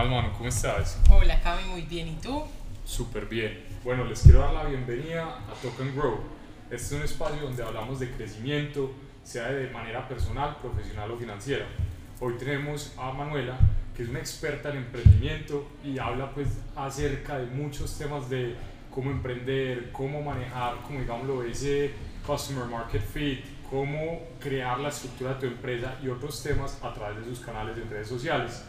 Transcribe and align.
más, 0.00 0.08
mano? 0.08 0.32
¿Cómo 0.32 0.48
estás? 0.48 0.98
Hola, 1.10 1.38
Cami, 1.42 1.64
muy 1.64 1.82
bien. 1.82 2.08
¿Y 2.08 2.14
tú? 2.14 2.42
Súper 2.86 3.26
bien. 3.26 3.62
Bueno, 3.84 4.04
les 4.04 4.22
quiero 4.22 4.38
dar 4.38 4.54
la 4.54 4.64
bienvenida 4.64 5.24
a 5.24 5.52
Token 5.60 5.94
Grow. 5.94 6.20
Este 6.70 6.76
es 6.76 6.92
un 6.92 7.02
espacio 7.02 7.42
donde 7.42 7.62
hablamos 7.62 8.00
de 8.00 8.10
crecimiento, 8.10 8.92
sea 9.22 9.48
de 9.52 9.68
manera 9.68 10.08
personal, 10.08 10.56
profesional 10.56 11.10
o 11.10 11.18
financiera. 11.18 11.66
Hoy 12.18 12.34
tenemos 12.38 12.94
a 12.96 13.12
Manuela, 13.12 13.58
que 13.94 14.04
es 14.04 14.08
una 14.08 14.20
experta 14.20 14.70
en 14.70 14.78
emprendimiento 14.78 15.68
y 15.84 15.98
habla 15.98 16.30
pues 16.30 16.48
acerca 16.76 17.38
de 17.38 17.46
muchos 17.46 17.98
temas 17.98 18.30
de 18.30 18.54
cómo 18.90 19.10
emprender, 19.10 19.92
cómo 19.92 20.22
manejar, 20.22 20.76
como 20.86 21.00
digámoslo, 21.00 21.44
ese 21.44 21.90
customer 22.26 22.64
market 22.64 23.02
fit, 23.02 23.44
cómo 23.68 24.20
crear 24.38 24.80
la 24.80 24.88
estructura 24.88 25.34
de 25.34 25.40
tu 25.40 25.46
empresa 25.46 25.98
y 26.02 26.08
otros 26.08 26.42
temas 26.42 26.78
a 26.82 26.94
través 26.94 27.18
de 27.18 27.24
sus 27.26 27.40
canales 27.40 27.76
de 27.76 27.84
redes 27.84 28.08
sociales. 28.08 28.64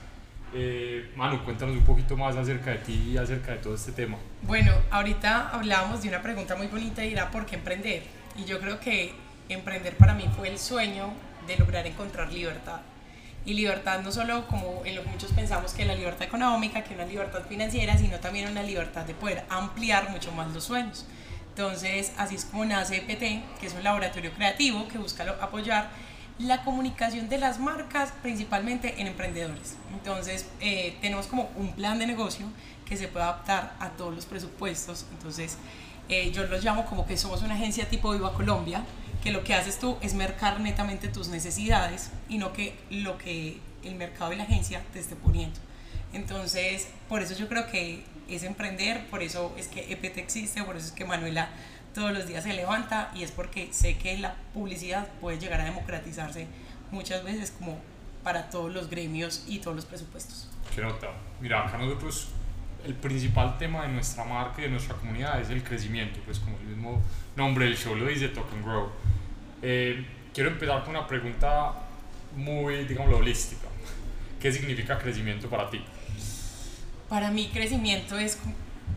Eh, 0.53 1.11
Manu, 1.15 1.43
cuéntanos 1.43 1.75
un 1.75 1.83
poquito 1.83 2.17
más 2.17 2.35
acerca 2.35 2.71
de 2.71 2.77
ti 2.79 3.11
y 3.13 3.17
acerca 3.17 3.51
de 3.51 3.57
todo 3.57 3.75
este 3.75 3.91
tema. 3.91 4.17
Bueno, 4.41 4.73
ahorita 4.89 5.49
hablábamos 5.49 6.01
de 6.01 6.09
una 6.09 6.21
pregunta 6.21 6.55
muy 6.55 6.67
bonita 6.67 7.05
y 7.05 7.13
era 7.13 7.31
¿por 7.31 7.45
qué 7.45 7.55
emprender? 7.55 8.03
Y 8.35 8.43
yo 8.43 8.59
creo 8.59 8.79
que 8.79 9.13
emprender 9.47 9.95
para 9.95 10.13
mí 10.13 10.29
fue 10.35 10.49
el 10.49 10.59
sueño 10.59 11.13
de 11.47 11.57
lograr 11.57 11.87
encontrar 11.87 12.31
libertad. 12.31 12.81
Y 13.45 13.53
libertad 13.53 14.01
no 14.01 14.11
solo 14.11 14.45
como 14.47 14.83
en 14.85 14.95
lo 14.95 15.03
que 15.03 15.09
muchos 15.09 15.31
pensamos 15.31 15.73
que 15.73 15.85
la 15.85 15.95
libertad 15.95 16.23
económica, 16.23 16.83
que 16.83 16.93
una 16.93 17.05
libertad 17.05 17.41
financiera, 17.47 17.97
sino 17.97 18.19
también 18.19 18.49
una 18.49 18.61
libertad 18.61 19.05
de 19.05 19.13
poder 19.13 19.43
ampliar 19.49 20.09
mucho 20.11 20.31
más 20.31 20.53
los 20.53 20.65
sueños. 20.65 21.05
Entonces, 21.49 22.13
así 22.17 22.35
es 22.35 22.45
como 22.45 22.65
nace 22.65 22.97
EPT, 22.97 23.59
que 23.59 23.67
es 23.67 23.73
un 23.73 23.83
laboratorio 23.83 24.31
creativo 24.31 24.87
que 24.87 24.97
busca 24.97 25.23
apoyar 25.41 25.89
la 26.43 26.63
comunicación 26.63 27.29
de 27.29 27.37
las 27.37 27.59
marcas, 27.59 28.13
principalmente 28.21 29.01
en 29.01 29.07
emprendedores. 29.07 29.75
Entonces, 29.93 30.47
eh, 30.59 30.97
tenemos 31.01 31.27
como 31.27 31.49
un 31.55 31.73
plan 31.73 31.99
de 31.99 32.07
negocio 32.07 32.47
que 32.85 32.97
se 32.97 33.07
puede 33.07 33.25
adaptar 33.25 33.75
a 33.79 33.89
todos 33.89 34.13
los 34.13 34.25
presupuestos. 34.25 35.05
Entonces, 35.11 35.57
eh, 36.09 36.31
yo 36.31 36.43
los 36.47 36.63
llamo 36.63 36.85
como 36.85 37.05
que 37.05 37.17
somos 37.17 37.41
una 37.41 37.55
agencia 37.55 37.87
tipo 37.87 38.11
Viva 38.11 38.33
Colombia, 38.33 38.83
que 39.23 39.31
lo 39.31 39.43
que 39.43 39.53
haces 39.53 39.79
tú 39.79 39.97
es 40.01 40.13
mercar 40.13 40.59
netamente 40.59 41.07
tus 41.07 41.29
necesidades 41.29 42.09
y 42.27 42.37
no 42.37 42.53
que 42.53 42.77
lo 42.89 43.17
que 43.17 43.59
el 43.83 43.95
mercado 43.95 44.33
y 44.33 44.35
la 44.35 44.43
agencia 44.43 44.81
te 44.93 44.99
esté 44.99 45.15
poniendo. 45.15 45.59
Entonces, 46.13 46.87
por 47.07 47.21
eso 47.21 47.35
yo 47.35 47.47
creo 47.47 47.67
que 47.67 48.03
es 48.27 48.43
emprender, 48.43 49.05
por 49.07 49.21
eso 49.21 49.53
es 49.57 49.67
que 49.67 49.91
EPT 49.91 50.17
existe, 50.17 50.63
por 50.63 50.75
eso 50.75 50.87
es 50.87 50.91
que 50.91 51.05
Manuela 51.05 51.49
todos 51.93 52.11
los 52.11 52.27
días 52.27 52.43
se 52.43 52.53
levanta 52.53 53.11
y 53.15 53.23
es 53.23 53.31
porque 53.31 53.69
sé 53.71 53.97
que 53.97 54.17
la 54.17 54.35
publicidad 54.53 55.07
puede 55.19 55.39
llegar 55.39 55.61
a 55.61 55.65
democratizarse 55.65 56.47
muchas 56.91 57.23
veces 57.23 57.51
como 57.51 57.79
para 58.23 58.49
todos 58.49 58.71
los 58.73 58.89
gremios 58.89 59.45
y 59.47 59.59
todos 59.59 59.75
los 59.75 59.85
presupuestos. 59.85 60.47
Qué 60.75 60.81
nota. 60.81 61.07
Mira, 61.39 61.67
acá 61.67 61.77
nosotros 61.77 62.29
el 62.85 62.95
principal 62.95 63.57
tema 63.57 63.83
de 63.83 63.89
nuestra 63.89 64.23
marca 64.23 64.61
y 64.61 64.63
de 64.63 64.69
nuestra 64.69 64.95
comunidad 64.95 65.39
es 65.39 65.49
el 65.49 65.63
crecimiento, 65.63 66.19
pues 66.25 66.39
como 66.39 66.57
el 66.57 66.65
mismo 66.65 67.01
nombre 67.35 67.65
del 67.65 67.77
show 67.77 67.95
lo 67.95 68.07
dice, 68.07 68.29
Token 68.29 68.61
Grow. 68.63 68.89
Eh, 69.61 70.05
quiero 70.33 70.49
empezar 70.49 70.83
con 70.83 70.95
una 70.95 71.07
pregunta 71.07 71.73
muy, 72.35 72.85
digamos, 72.85 73.13
holística. 73.13 73.67
¿Qué 74.39 74.51
significa 74.51 74.97
crecimiento 74.97 75.49
para 75.49 75.69
ti? 75.69 75.83
Para 77.09 77.29
mí 77.29 77.49
crecimiento 77.53 78.17
es 78.17 78.39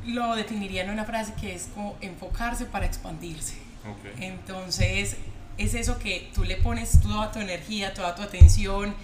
lo 0.06 0.34
definiría 0.34 0.84
en 0.84 0.90
una 0.90 1.04
frase 1.04 1.32
que 1.40 1.54
es 1.54 1.68
como 1.74 1.96
enfocarse 2.00 2.66
para 2.66 2.86
expandirse. 2.86 3.56
Entonces, 4.18 5.16
es 5.58 5.74
eso 5.74 5.98
que 5.98 6.30
tú 6.34 6.44
le 6.44 6.56
pones 6.56 7.00
toda 7.00 7.30
tu 7.30 7.38
energía, 7.38 7.94
toda 7.94 8.14
tu 8.14 8.22
atención, 8.22 8.94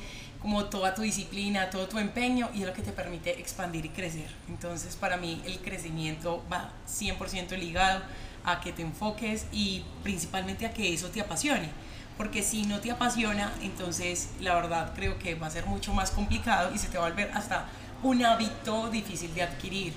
como 0.40 0.64
toda 0.66 0.94
tu 0.94 1.02
disciplina, 1.02 1.68
todo 1.68 1.86
tu 1.86 1.98
empeño 1.98 2.48
y 2.54 2.62
es 2.62 2.66
lo 2.66 2.72
que 2.72 2.82
te 2.82 2.92
permite 2.92 3.38
expandir 3.38 3.84
y 3.84 3.90
crecer. 3.90 4.28
Entonces, 4.48 4.96
para 4.96 5.16
mí 5.16 5.42
el 5.44 5.58
crecimiento 5.58 6.42
va 6.50 6.72
100% 6.88 7.58
ligado 7.58 8.02
a 8.44 8.60
que 8.60 8.72
te 8.72 8.82
enfoques 8.82 9.46
y 9.52 9.84
principalmente 10.02 10.64
a 10.64 10.72
que 10.72 10.92
eso 10.92 11.08
te 11.08 11.20
apasione. 11.20 11.68
Porque 12.16 12.42
si 12.42 12.64
no 12.64 12.80
te 12.80 12.90
apasiona, 12.90 13.52
entonces 13.62 14.30
la 14.40 14.54
verdad 14.54 14.92
creo 14.94 15.18
que 15.18 15.34
va 15.34 15.46
a 15.46 15.50
ser 15.50 15.66
mucho 15.66 15.92
más 15.92 16.10
complicado 16.10 16.70
y 16.74 16.78
se 16.78 16.88
te 16.88 16.98
va 16.98 17.06
a 17.06 17.10
volver 17.10 17.30
hasta 17.34 17.66
un 18.02 18.24
hábito 18.24 18.90
difícil 18.90 19.34
de 19.34 19.42
adquirir. 19.42 19.92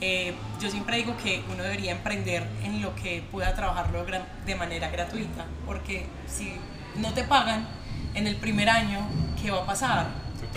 Eh, 0.00 0.34
yo 0.60 0.70
siempre 0.70 0.98
digo 0.98 1.16
que 1.16 1.42
uno 1.50 1.62
debería 1.62 1.92
emprender 1.92 2.46
en 2.62 2.82
lo 2.82 2.94
que 2.94 3.22
pueda 3.30 3.54
trabajarlo 3.54 4.04
de 4.44 4.54
manera 4.54 4.90
gratuita, 4.90 5.46
porque 5.64 6.06
si 6.26 6.52
no 6.96 7.14
te 7.14 7.24
pagan 7.24 7.66
en 8.14 8.26
el 8.26 8.36
primer 8.36 8.68
año, 8.68 9.08
¿qué 9.40 9.50
va 9.50 9.62
a 9.62 9.66
pasar? 9.66 10.08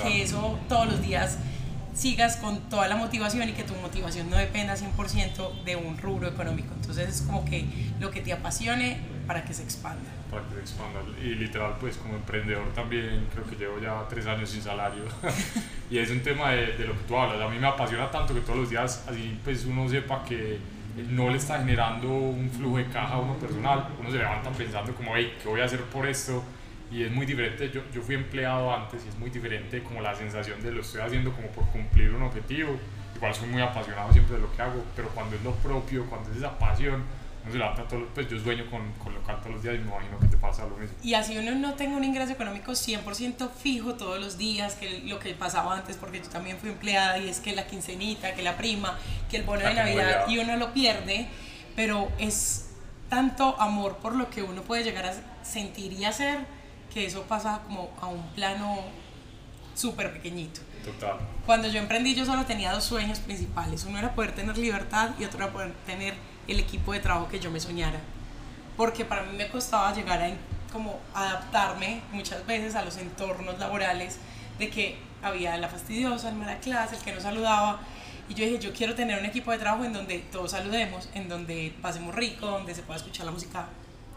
Que 0.01 0.23
eso 0.23 0.59
todos 0.67 0.87
los 0.87 1.01
días 1.01 1.37
sigas 1.93 2.37
con 2.37 2.69
toda 2.69 2.87
la 2.87 2.95
motivación 2.95 3.49
y 3.49 3.53
que 3.53 3.63
tu 3.63 3.75
motivación 3.75 4.29
no 4.29 4.37
dependa 4.37 4.75
100% 4.75 5.63
de 5.63 5.75
un 5.75 5.97
rubro 5.97 6.27
económico. 6.27 6.73
Entonces 6.73 7.09
es 7.09 7.21
como 7.21 7.43
que 7.43 7.65
lo 7.99 8.11
que 8.11 8.21
te 8.21 8.31
apasione 8.31 8.97
para 9.27 9.43
que 9.43 9.53
se 9.53 9.63
expanda. 9.63 10.09
Para 10.29 10.43
que 10.47 10.55
se 10.55 10.59
expanda. 10.61 10.99
Y 11.21 11.35
literal, 11.35 11.75
pues 11.79 11.97
como 11.97 12.15
emprendedor 12.15 12.71
también 12.73 13.27
creo 13.33 13.45
que 13.45 13.55
llevo 13.55 13.79
ya 13.79 14.05
tres 14.07 14.27
años 14.27 14.49
sin 14.49 14.61
salario. 14.61 15.03
y 15.89 15.97
es 15.97 16.11
un 16.11 16.21
tema 16.21 16.51
de, 16.51 16.73
de, 16.77 16.85
lo 16.85 16.93
que 16.93 17.03
tú 17.07 17.17
hablas. 17.17 17.41
A 17.41 17.49
mí 17.49 17.57
me 17.57 17.67
apasiona 17.67 18.09
tanto 18.11 18.33
que 18.33 18.41
todos 18.41 18.59
los 18.59 18.69
días 18.69 19.05
así 19.09 19.39
pues 19.43 19.65
uno 19.65 19.89
sepa 19.89 20.23
que 20.23 20.59
no 21.09 21.29
le 21.29 21.37
está 21.37 21.59
generando 21.59 22.09
un 22.09 22.49
flujo 22.49 22.77
de 22.77 22.85
caja 22.85 23.15
a 23.15 23.19
uno 23.19 23.35
personal. 23.35 23.87
Uno 23.99 24.11
se 24.11 24.17
levanta 24.17 24.49
pensando 24.51 24.93
como, 24.93 25.15
hey, 25.15 25.35
¿qué 25.41 25.49
voy 25.49 25.61
a 25.61 25.65
hacer 25.65 25.81
por 25.85 26.07
esto? 26.07 26.43
y 26.91 27.03
es 27.03 27.11
muy 27.11 27.25
diferente, 27.25 27.69
yo, 27.69 27.81
yo 27.93 28.01
fui 28.01 28.15
empleado 28.15 28.73
antes 28.73 29.05
y 29.05 29.09
es 29.09 29.17
muy 29.17 29.29
diferente 29.29 29.83
como 29.83 30.01
la 30.01 30.15
sensación 30.15 30.61
de 30.61 30.71
lo 30.71 30.81
estoy 30.81 31.01
haciendo 31.01 31.31
como 31.31 31.47
por 31.49 31.65
cumplir 31.67 32.11
un 32.11 32.23
objetivo, 32.23 32.75
igual 33.15 33.33
soy 33.35 33.47
muy 33.49 33.61
apasionado 33.61 34.11
siempre 34.11 34.35
de 34.35 34.41
lo 34.41 34.51
que 34.51 34.61
hago, 34.61 34.83
pero 34.95 35.09
cuando 35.09 35.35
es 35.35 35.43
lo 35.43 35.53
propio, 35.55 36.05
cuando 36.07 36.31
es 36.31 36.37
esa 36.37 36.57
pasión, 36.57 37.03
no 37.45 37.51
se 37.51 37.57
levanta 37.57 37.87
todo, 37.87 38.05
pues 38.13 38.29
yo 38.29 38.39
sueño 38.39 38.69
con, 38.69 38.91
con 38.93 39.13
lo 39.13 39.23
que 39.23 39.33
todos 39.33 39.51
los 39.51 39.63
días 39.63 39.75
y 39.75 39.77
me 39.79 39.85
imagino 39.85 40.19
que 40.19 40.27
te 40.27 40.37
pasa 40.37 40.65
lo 40.65 40.75
mismo. 40.77 40.95
Y 41.01 41.13
así 41.13 41.37
uno 41.37 41.51
no 41.55 41.73
tenga 41.75 41.95
un 41.95 42.03
ingreso 42.03 42.33
económico 42.33 42.71
100% 42.71 43.49
fijo 43.51 43.93
todos 43.95 44.19
los 44.19 44.37
días, 44.37 44.75
que 44.75 45.01
lo 45.05 45.19
que 45.19 45.33
pasaba 45.33 45.75
antes, 45.75 45.97
porque 45.97 46.19
yo 46.19 46.29
también 46.29 46.57
fui 46.57 46.69
empleada 46.69 47.17
y 47.17 47.29
es 47.29 47.39
que 47.39 47.53
la 47.53 47.65
quincenita, 47.65 48.33
que 48.33 48.41
la 48.41 48.57
prima, 48.57 48.97
que 49.29 49.37
el 49.37 49.43
bono 49.43 49.61
de 49.61 49.73
Navidad 49.73 50.27
y 50.27 50.39
uno 50.39 50.57
lo 50.57 50.73
pierde, 50.73 51.27
pero 51.75 52.09
es 52.17 52.71
tanto 53.09 53.59
amor 53.59 53.97
por 53.97 54.15
lo 54.15 54.29
que 54.29 54.43
uno 54.43 54.61
puede 54.61 54.83
llegar 54.83 55.05
a 55.05 55.13
sentir 55.43 55.93
y 55.93 56.05
hacer 56.05 56.39
que 56.93 57.05
eso 57.05 57.23
pasa 57.23 57.61
como 57.65 57.89
a 58.01 58.07
un 58.07 58.23
plano 58.33 58.79
súper 59.75 60.11
pequeñito. 60.13 60.61
Total. 60.83 61.17
Cuando 61.45 61.67
yo 61.67 61.79
emprendí 61.79 62.15
yo 62.15 62.25
solo 62.25 62.45
tenía 62.45 62.71
dos 62.71 62.83
sueños 62.83 63.19
principales. 63.19 63.85
Uno 63.85 63.99
era 63.99 64.13
poder 64.13 64.33
tener 64.33 64.57
libertad 64.57 65.11
y 65.19 65.25
otro 65.25 65.39
era 65.43 65.51
poder 65.51 65.73
tener 65.85 66.13
el 66.51 66.59
equipo 66.59 66.93
de 66.93 66.99
trabajo 66.99 67.27
que 67.29 67.39
yo 67.39 67.51
me 67.51 67.59
soñara. 67.59 67.99
Porque 68.77 69.05
para 69.05 69.23
mí 69.23 69.35
me 69.37 69.47
costaba 69.49 69.93
llegar 69.93 70.21
a 70.21 70.31
como 70.71 70.99
adaptarme 71.13 72.01
muchas 72.11 72.45
veces 72.45 72.75
a 72.75 72.85
los 72.85 72.97
entornos 72.97 73.59
laborales 73.59 74.17
de 74.57 74.69
que 74.69 74.97
había 75.21 75.57
la 75.57 75.67
fastidiosa, 75.67 76.29
el 76.29 76.35
mala 76.35 76.59
clase, 76.59 76.95
el 76.95 77.01
que 77.01 77.11
no 77.13 77.19
saludaba. 77.19 77.79
Y 78.29 78.35
yo 78.35 78.45
dije, 78.45 78.59
yo 78.59 78.73
quiero 78.73 78.93
tener 78.93 79.19
un 79.19 79.25
equipo 79.25 79.51
de 79.51 79.57
trabajo 79.57 79.83
en 79.83 79.93
donde 79.93 80.19
todos 80.19 80.51
saludemos, 80.51 81.09
en 81.13 81.27
donde 81.27 81.73
pasemos 81.81 82.13
rico, 82.13 82.45
donde 82.45 82.75
se 82.75 82.83
pueda 82.83 82.97
escuchar 82.97 83.25
la 83.25 83.31
música 83.31 83.67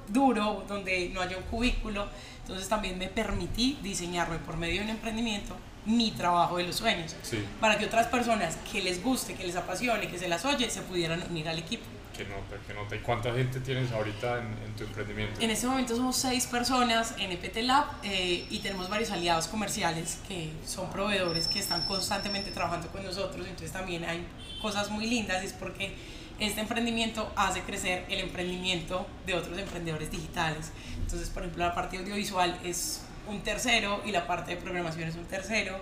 duro, 0.09 0.65
donde 0.69 1.10
no 1.15 1.22
haya 1.22 1.38
un 1.38 1.44
cubículo. 1.44 2.06
Entonces 2.42 2.69
también 2.69 2.98
me 2.98 3.09
permití 3.09 3.78
diseñarme 3.82 4.38
por 4.38 4.56
medio 4.56 4.81
de 4.81 4.84
un 4.84 4.91
emprendimiento 4.91 5.56
mi 5.84 6.12
trabajo 6.12 6.59
de 6.59 6.65
los 6.65 6.76
sueños, 6.76 7.16
para 7.60 7.76
que 7.76 7.87
otras 7.87 8.06
personas 8.06 8.56
que 8.71 8.81
les 8.82 9.03
guste, 9.03 9.34
que 9.34 9.44
les 9.44 9.56
apasione, 9.56 10.06
que 10.06 10.19
se 10.19 10.28
las 10.28 10.44
oye, 10.44 10.71
se 10.71 10.81
pudieran 10.82 11.22
unir 11.28 11.48
al 11.48 11.59
equipo. 11.59 11.84
Que 12.17 12.25
nota, 12.25 12.56
que 12.67 12.75
nota. 12.75 12.95
¿Y 12.95 12.99
cuánta 12.99 13.33
gente 13.33 13.61
tienes 13.61 13.91
ahorita 13.93 14.39
en, 14.39 14.75
tu 14.77 14.84
emprendimiento? 14.84 15.41
En 15.41 15.50
este 15.50 15.67
momento 15.67 15.97
somos 15.97 16.17
seis 16.17 16.47
personas 16.47 17.15
en 17.19 17.33
EPT 17.33 17.56
Lab 17.62 17.87
eh, 18.03 18.47
y 18.50 18.59
tenemos 18.59 18.91
varios 18.91 19.11
aliados 19.11 19.49
comerciales 19.49 20.19
que 20.28 20.51
son 20.67 20.91
proveedores 20.91 21.48
que 21.48 21.59
están 21.59 21.83
constantemente 21.83 22.51
trabajando 22.51 22.89
con 22.89 23.04
nosotros. 23.04 23.47
Entonces 23.47 23.72
también 23.72 24.04
hay 24.04 24.27
cosas 24.60 24.91
muy 24.91 25.07
lindas, 25.07 25.42
es 25.42 25.53
porque 25.53 25.95
este 26.39 26.60
emprendimiento 26.60 27.33
hace 27.36 27.63
crecer 27.63 28.04
el 28.09 28.21
emprendimiento 28.21 29.07
de 29.27 29.34
otros 29.34 29.59
emprendedores 29.59 30.10
digitales. 30.10 30.72
Entonces, 30.98 31.31
por 31.31 31.42
ejemplo, 31.42 31.65
la 31.65 31.75
parte 31.75 31.98
audiovisual 31.98 32.59
es 32.65 33.03
un 33.28 33.42
tercero 33.42 34.03
y 34.04 34.10
la 34.10 34.27
parte 34.27 34.54
de 34.54 34.60
programación 34.60 35.09
es 35.09 35.15
un 35.15 35.25
tercero, 35.25 35.78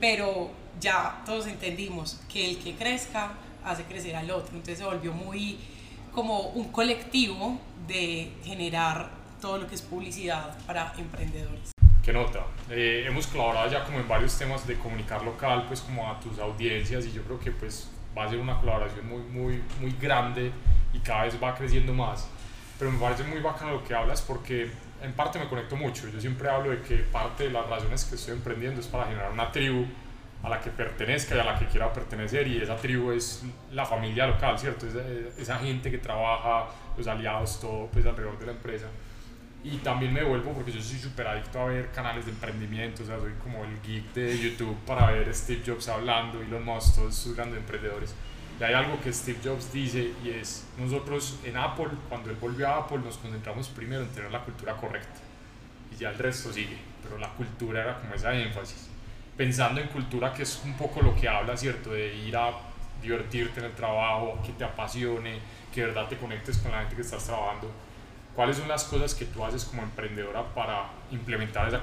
pero 0.00 0.50
ya 0.80 1.22
todos 1.24 1.46
entendimos 1.46 2.20
que 2.30 2.50
el 2.50 2.58
que 2.58 2.74
crezca 2.74 3.32
hace 3.64 3.84
crecer 3.84 4.16
al 4.16 4.30
otro. 4.30 4.50
Entonces 4.52 4.78
se 4.78 4.84
volvió 4.84 5.12
muy 5.12 5.58
como 6.14 6.40
un 6.50 6.70
colectivo 6.70 7.58
de 7.88 8.32
generar 8.44 9.10
todo 9.40 9.58
lo 9.58 9.66
que 9.66 9.74
es 9.74 9.82
publicidad 9.82 10.56
para 10.66 10.92
emprendedores. 10.98 11.72
¿Qué 12.02 12.12
nota? 12.12 12.46
Eh, 12.70 13.04
hemos 13.06 13.26
colaborado 13.26 13.70
ya 13.70 13.84
como 13.84 13.98
en 13.98 14.08
varios 14.08 14.36
temas 14.36 14.66
de 14.66 14.76
comunicar 14.76 15.22
local, 15.22 15.64
pues 15.68 15.80
como 15.80 16.10
a 16.10 16.18
tus 16.20 16.38
audiencias 16.38 17.06
y 17.06 17.12
yo 17.12 17.22
creo 17.22 17.38
que 17.38 17.52
pues 17.52 17.88
va 18.16 18.24
a 18.24 18.28
ser 18.28 18.38
una 18.38 18.58
colaboración 18.58 19.08
muy, 19.08 19.22
muy, 19.22 19.62
muy 19.80 19.92
grande 20.00 20.52
y 20.92 20.98
cada 20.98 21.24
vez 21.24 21.40
va 21.42 21.54
creciendo 21.54 21.92
más. 21.92 22.28
Pero 22.78 22.90
me 22.90 22.98
parece 22.98 23.22
muy 23.24 23.40
bacano 23.40 23.72
lo 23.72 23.84
que 23.84 23.94
hablas 23.94 24.20
porque 24.20 24.70
en 25.02 25.12
parte 25.12 25.38
me 25.38 25.48
conecto 25.48 25.76
mucho. 25.76 26.08
Yo 26.08 26.20
siempre 26.20 26.48
hablo 26.48 26.70
de 26.70 26.82
que 26.82 26.96
parte 26.96 27.44
de 27.44 27.50
las 27.50 27.68
razones 27.68 28.04
que 28.04 28.16
estoy 28.16 28.34
emprendiendo 28.34 28.80
es 28.80 28.86
para 28.86 29.06
generar 29.06 29.30
una 29.30 29.50
tribu 29.50 29.86
a 30.42 30.48
la 30.48 30.60
que 30.60 30.70
pertenezca 30.70 31.36
y 31.36 31.38
a 31.38 31.44
la 31.44 31.58
que 31.58 31.66
quiera 31.66 31.92
pertenecer 31.92 32.46
y 32.48 32.60
esa 32.60 32.76
tribu 32.76 33.12
es 33.12 33.44
la 33.70 33.84
familia 33.86 34.26
local, 34.26 34.58
¿cierto? 34.58 34.86
Esa, 34.86 35.00
esa 35.40 35.58
gente 35.58 35.90
que 35.90 35.98
trabaja, 35.98 36.68
los 36.96 37.06
aliados, 37.06 37.60
todo 37.60 37.86
pues 37.92 38.04
alrededor 38.04 38.38
de 38.38 38.46
la 38.46 38.52
empresa. 38.52 38.86
Y 39.64 39.76
también 39.76 40.12
me 40.12 40.24
vuelvo 40.24 40.52
porque 40.52 40.72
yo 40.72 40.82
soy 40.82 40.98
súper 40.98 41.28
adicto 41.28 41.60
a 41.60 41.66
ver 41.66 41.92
canales 41.92 42.24
de 42.26 42.32
emprendimiento, 42.32 43.04
o 43.04 43.06
sea, 43.06 43.20
soy 43.20 43.32
como 43.42 43.64
el 43.64 43.80
geek 43.82 44.12
de 44.12 44.36
YouTube 44.36 44.76
para 44.84 45.12
ver 45.12 45.32
Steve 45.32 45.62
Jobs 45.64 45.88
hablando, 45.88 46.42
Elon 46.42 46.64
Musk, 46.64 46.96
todos 46.96 47.16
esos 47.16 47.36
grandes 47.36 47.58
emprendedores. 47.60 48.12
Y 48.58 48.64
hay 48.64 48.74
algo 48.74 49.00
que 49.00 49.12
Steve 49.12 49.38
Jobs 49.42 49.72
dice 49.72 50.12
y 50.24 50.30
es, 50.30 50.66
nosotros 50.76 51.38
en 51.44 51.56
Apple, 51.56 51.88
cuando 52.08 52.30
él 52.30 52.36
volvió 52.40 52.68
a 52.68 52.78
Apple, 52.78 52.98
nos 52.98 53.16
concentramos 53.18 53.68
primero 53.68 54.02
en 54.02 54.08
tener 54.08 54.32
la 54.32 54.40
cultura 54.40 54.76
correcta 54.76 55.20
y 55.92 55.96
ya 55.96 56.10
el 56.10 56.18
resto 56.18 56.52
sigue, 56.52 56.76
pero 57.02 57.18
la 57.18 57.28
cultura 57.28 57.82
era 57.82 58.00
como 58.00 58.14
esa 58.14 58.34
énfasis. 58.34 58.91
Pensando 59.36 59.80
en 59.80 59.88
cultura 59.88 60.32
que 60.32 60.42
es 60.42 60.60
un 60.64 60.74
poco 60.74 61.00
lo 61.00 61.14
que 61.14 61.28
habla, 61.28 61.56
¿cierto? 61.56 61.90
De 61.90 62.14
ir 62.14 62.36
a 62.36 62.52
divertirte 63.02 63.60
en 63.60 63.66
el 63.66 63.72
trabajo, 63.72 64.38
que 64.44 64.52
te 64.52 64.64
apasione, 64.64 65.38
que 65.74 65.80
de 65.80 65.86
verdad 65.88 66.08
te 66.08 66.16
conectes 66.16 66.58
con 66.58 66.70
la 66.70 66.80
gente 66.80 66.96
que 66.96 67.02
estás 67.02 67.24
trabajando 67.24 67.70
¿Cuáles 68.34 68.56
son 68.56 68.68
las 68.68 68.84
cosas 68.84 69.14
que 69.14 69.26
tú 69.26 69.44
haces 69.44 69.64
como 69.64 69.82
emprendedora 69.82 70.42
para 70.54 70.86
implementar 71.10 71.68
esa, 71.68 71.82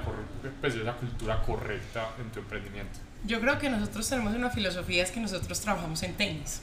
pues, 0.60 0.74
esa 0.74 0.94
cultura 0.94 1.40
correcta 1.42 2.08
en 2.20 2.30
tu 2.30 2.40
emprendimiento? 2.40 2.98
Yo 3.24 3.40
creo 3.40 3.58
que 3.58 3.70
nosotros 3.70 4.08
tenemos 4.08 4.34
una 4.34 4.50
filosofía, 4.50 5.04
es 5.04 5.12
que 5.12 5.20
nosotros 5.20 5.60
trabajamos 5.60 6.02
en 6.02 6.14
tenis. 6.14 6.62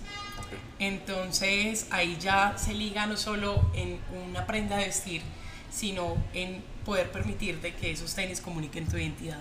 Entonces 0.79 1.87
ahí 1.91 2.17
ya 2.19 2.57
se 2.57 2.73
liga 2.73 3.05
no 3.05 3.15
solo 3.15 3.71
en 3.75 3.99
una 4.29 4.45
prenda 4.45 4.77
de 4.77 4.85
vestir, 4.85 5.21
sino 5.71 6.17
en 6.33 6.63
poder 6.85 7.09
permitirte 7.11 7.73
que 7.73 7.91
esos 7.91 8.13
tenis 8.13 8.41
comuniquen 8.41 8.87
tu 8.87 8.97
identidad 8.97 9.39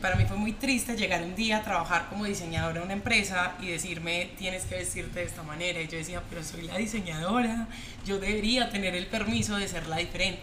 para 0.00 0.16
mí 0.16 0.24
fue 0.26 0.36
muy 0.36 0.52
triste 0.52 0.96
llegar 0.96 1.22
un 1.22 1.34
día 1.34 1.58
a 1.58 1.62
trabajar 1.62 2.08
como 2.08 2.24
diseñadora 2.24 2.78
en 2.78 2.84
una 2.84 2.92
empresa 2.92 3.54
y 3.60 3.68
decirme 3.68 4.30
tienes 4.38 4.64
que 4.64 4.76
vestirte 4.76 5.20
de 5.20 5.26
esta 5.26 5.42
manera. 5.42 5.80
Y 5.80 5.88
yo 5.88 5.98
decía, 5.98 6.22
pero 6.28 6.42
soy 6.44 6.62
la 6.62 6.76
diseñadora, 6.76 7.66
yo 8.04 8.18
debería 8.18 8.70
tener 8.70 8.94
el 8.94 9.06
permiso 9.06 9.56
de 9.56 9.66
ser 9.66 9.86
la 9.86 9.96
diferente. 9.96 10.42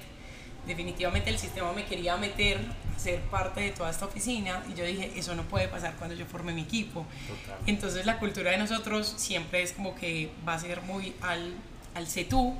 Definitivamente 0.68 1.30
el 1.30 1.38
sistema 1.38 1.72
me 1.74 1.86
quería 1.86 2.18
meter 2.18 2.60
a 2.96 3.00
ser 3.00 3.22
parte 3.22 3.62
de 3.62 3.70
toda 3.72 3.92
esta 3.92 4.06
oficina 4.06 4.64
y 4.70 4.74
yo 4.74 4.84
dije, 4.84 5.12
eso 5.16 5.36
no 5.36 5.44
puede 5.44 5.68
pasar 5.68 5.96
cuando 5.96 6.16
yo 6.16 6.26
forme 6.26 6.54
mi 6.54 6.64
equipo. 6.64 7.06
Entonces 7.68 8.06
la 8.06 8.18
cultura 8.18 8.52
de 8.52 8.58
nosotros 8.58 9.14
siempre 9.18 9.62
es 9.62 9.74
como 9.74 9.96
que 9.96 10.32
va 10.48 10.56
a 10.56 10.60
ser 10.60 10.82
muy 10.82 11.14
al, 11.22 11.54
al 11.94 12.08
sé 12.08 12.26
tú, 12.26 12.56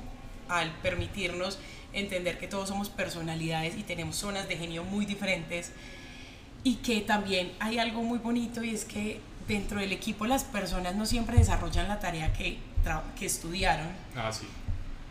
al 0.48 0.70
permitirnos 0.76 1.58
entender 1.92 2.38
que 2.38 2.46
todos 2.46 2.68
somos 2.68 2.88
personalidades 2.88 3.76
y 3.76 3.82
tenemos 3.82 4.16
zonas 4.16 4.48
de 4.48 4.56
genio 4.56 4.84
muy 4.84 5.06
diferentes 5.06 5.72
y 6.66 6.74
que 6.78 7.00
también 7.00 7.52
hay 7.60 7.78
algo 7.78 8.02
muy 8.02 8.18
bonito 8.18 8.60
y 8.64 8.70
es 8.70 8.84
que 8.84 9.20
dentro 9.46 9.78
del 9.78 9.92
equipo 9.92 10.26
las 10.26 10.42
personas 10.42 10.96
no 10.96 11.06
siempre 11.06 11.38
desarrollan 11.38 11.86
la 11.86 12.00
tarea 12.00 12.32
que, 12.32 12.58
que 13.16 13.24
estudiaron. 13.24 13.86
Ah, 14.16 14.32
sí. 14.32 14.48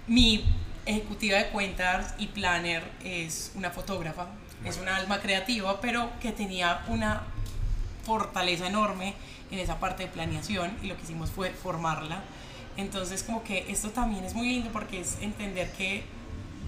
Mi 0.05 0.43
ejecutiva 0.85 1.37
de 1.37 1.47
cuentas 1.47 2.13
y 2.17 2.27
planner 2.27 2.83
es 3.05 3.53
una 3.55 3.69
fotógrafa, 3.69 4.27
es 4.65 4.77
una 4.79 4.97
alma 4.97 5.21
creativa, 5.21 5.79
pero 5.79 6.11
que 6.19 6.33
tenía 6.33 6.83
una 6.89 7.21
fortaleza 8.03 8.67
enorme 8.67 9.13
en 9.49 9.59
esa 9.59 9.79
parte 9.79 10.03
de 10.03 10.09
planeación 10.09 10.77
y 10.83 10.87
lo 10.87 10.97
que 10.97 11.03
hicimos 11.03 11.31
fue 11.31 11.51
formarla. 11.51 12.21
Entonces 12.75 13.23
como 13.23 13.45
que 13.45 13.71
esto 13.71 13.91
también 13.91 14.25
es 14.25 14.33
muy 14.33 14.49
lindo 14.49 14.71
porque 14.73 14.99
es 14.99 15.19
entender 15.21 15.71
que 15.71 16.03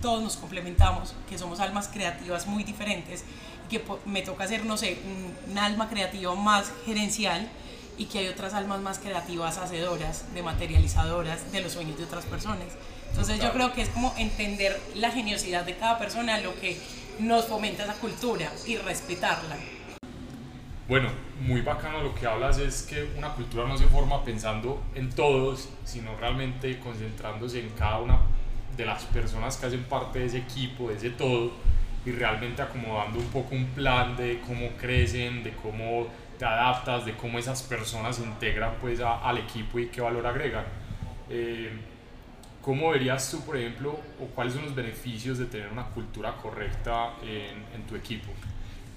todos 0.02 0.24
nos 0.24 0.38
complementamos, 0.38 1.14
que 1.28 1.38
somos 1.38 1.60
almas 1.60 1.90
creativas 1.90 2.48
muy 2.48 2.64
diferentes 2.64 3.26
que 3.70 3.84
me 4.06 4.22
toca 4.22 4.44
hacer, 4.44 4.66
no 4.66 4.78
sé, 4.78 4.98
un, 5.06 5.58
alma 5.58 5.90
creativa 5.90 6.36
más 6.36 6.72
gerencial 6.86 7.50
y 7.98 8.06
que 8.06 8.20
hay 8.20 8.28
otras 8.28 8.54
almas 8.54 8.80
más 8.82 9.00
creativas, 9.00 9.58
hacedoras, 9.58 10.34
de 10.34 10.44
materializadoras 10.44 11.52
de 11.52 11.62
los 11.62 11.74
sueños 11.74 11.98
de 11.98 12.04
otras 12.04 12.26
personas. 12.26 12.68
Entonces 13.10 13.40
yo 13.42 13.52
creo 13.52 13.74
que 13.74 13.82
es 13.82 13.90
como 13.90 14.14
entender 14.18 14.80
la 14.96 15.10
geniosidad 15.12 15.66
de 15.66 15.76
cada 15.76 15.98
persona, 15.98 16.40
lo 16.40 16.54
que 16.60 16.80
nos 17.20 17.46
fomenta 17.46 17.84
esa 17.84 17.96
cultura 17.96 18.52
y 18.68 18.78
respetarla. 18.78 19.58
Bueno, 20.88 21.10
muy 21.42 21.62
bacano 21.62 22.02
lo 22.02 22.16
que 22.16 22.28
hablas 22.28 22.60
es 22.60 22.84
que 22.84 23.10
una 23.18 23.34
cultura 23.34 23.68
no 23.68 23.78
se 23.78 23.88
forma 23.88 24.24
pensando 24.24 24.82
en 24.96 25.10
todos, 25.10 25.70
sino 25.84 26.16
realmente 26.16 26.80
concentrándose 26.80 27.60
en 27.60 27.70
cada 27.72 28.00
una 28.00 28.20
de 28.78 28.86
las 28.86 29.04
personas 29.06 29.58
que 29.58 29.66
hacen 29.66 29.84
parte 29.86 30.20
de 30.20 30.26
ese 30.28 30.38
equipo, 30.38 30.88
de 30.90 30.96
ese 30.96 31.10
todo, 31.10 31.52
y 32.08 32.12
realmente 32.14 32.62
acomodando 32.62 33.20
un 33.20 33.26
poco 33.26 33.54
un 33.54 33.66
plan 33.66 34.16
de 34.16 34.40
cómo 34.48 34.70
crecen, 34.80 35.44
de 35.44 35.52
cómo 35.52 36.08
te 36.40 36.46
adaptas, 36.46 37.06
de 37.06 37.14
cómo 37.18 37.38
esas 37.38 37.62
personas 37.64 38.16
se 38.16 38.24
integran 38.24 38.76
pues 38.80 39.02
al 39.02 39.38
equipo 39.38 39.78
y 39.78 39.88
qué 39.88 40.00
valor 40.00 40.26
agregan. 40.26 40.64
Eh, 41.30 41.70
¿Cómo 42.62 42.92
verías 42.92 43.30
tú, 43.30 43.42
por 43.42 43.58
ejemplo, 43.58 44.00
o 44.22 44.26
cuáles 44.28 44.54
son 44.54 44.64
los 44.64 44.74
beneficios 44.74 45.38
de 45.38 45.48
tener 45.48 45.70
una 45.70 45.84
cultura 45.88 46.34
correcta 46.38 47.14
en, 47.22 47.76
en, 47.76 47.86
tu 47.86 47.96
equipo? 47.98 48.32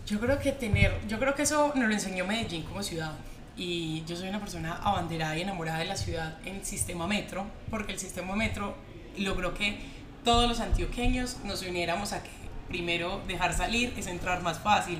Yo 0.06 0.20
creo 0.20 0.38
que 0.38 0.52
tener, 0.52 0.92
yo 1.08 1.18
creo 1.18 1.34
que 1.34 1.42
eso 1.42 1.72
nos 1.74 1.88
lo 1.88 1.92
enseñó 1.92 2.24
Medellín 2.24 2.62
como 2.62 2.80
ciudad. 2.82 3.12
Y 3.56 4.04
yo 4.06 4.14
soy 4.14 4.28
una 4.28 4.38
persona 4.38 4.76
abanderada 4.82 5.36
y 5.36 5.42
enamorada 5.42 5.80
de 5.80 5.86
la 5.86 5.96
ciudad 5.96 6.38
en 6.44 6.64
sistema 6.64 7.08
metro, 7.08 7.44
porque 7.70 7.92
el 7.92 7.98
sistema 7.98 8.36
metro 8.36 8.76
logró 9.18 9.52
que 9.54 9.78
todos 10.24 10.48
los 10.48 10.60
antioqueños 10.60 11.38
nos 11.44 11.62
uniéramos 11.62 12.12
a 12.12 12.22
que 12.22 12.39
primero 12.70 13.20
dejar 13.28 13.54
salir 13.54 13.92
es 13.98 14.06
entrar 14.06 14.42
más 14.42 14.58
fácil. 14.58 14.98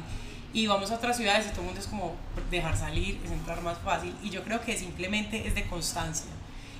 Y 0.52 0.67
vamos 0.67 0.90
a 0.90 0.96
otras 0.96 1.17
ciudades 1.17 1.46
y 1.46 1.50
todo 1.50 1.61
el 1.61 1.67
mundo 1.67 1.81
es 1.81 1.87
como 1.87 2.17
dejar 2.50 2.76
salir 2.76 3.20
es 3.25 3.31
entrar 3.31 3.62
más 3.62 3.78
fácil. 3.78 4.14
Y 4.22 4.31
yo 4.31 4.43
creo 4.43 4.61
que 4.61 4.76
simplemente 4.76 5.46
es 5.46 5.55
de 5.55 5.64
constancia. 5.64 6.31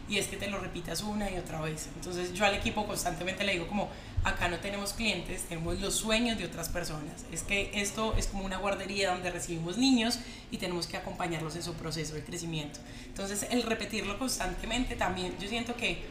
Y 0.09 0.19
es 0.19 0.27
que 0.27 0.37
te 0.37 0.49
lo 0.49 0.59
repitas 0.59 1.03
una 1.03 1.31
y 1.31 1.39
otra 1.39 1.61
vez. 1.61 1.89
Entonces 1.95 2.35
yo 2.35 2.45
al 2.45 2.55
equipo 2.55 2.85
constantemente 2.85 3.45
le 3.45 3.53
digo 3.53 3.69
como, 3.69 3.89
acá 4.25 4.49
no 4.49 4.59
tenemos 4.59 4.93
clientes, 4.93 5.45
tenemos 5.45 5.81
los 5.81 5.95
sueños 5.95 6.37
de 6.37 6.47
otras 6.47 6.69
personas. 6.69 7.25
Es 7.31 7.45
que 7.45 7.71
esto 7.75 8.15
es 8.19 8.27
como 8.27 8.45
una 8.45 8.59
guardería 8.59 9.13
donde 9.13 9.31
recibimos 9.31 9.79
niños 9.79 10.19
y 10.51 10.59
tenemos 10.59 10.89
que 10.89 10.97
acompañarlos 10.97 11.55
en 11.55 11.63
su 11.63 11.75
proceso 11.75 12.15
de 12.15 12.25
crecimiento. 12.25 12.81
Entonces 13.07 13.47
el 13.51 13.63
repetirlo 13.63 14.19
constantemente 14.19 14.97
también, 14.97 15.37
yo 15.39 15.49
siento 15.49 15.77
que 15.77 16.03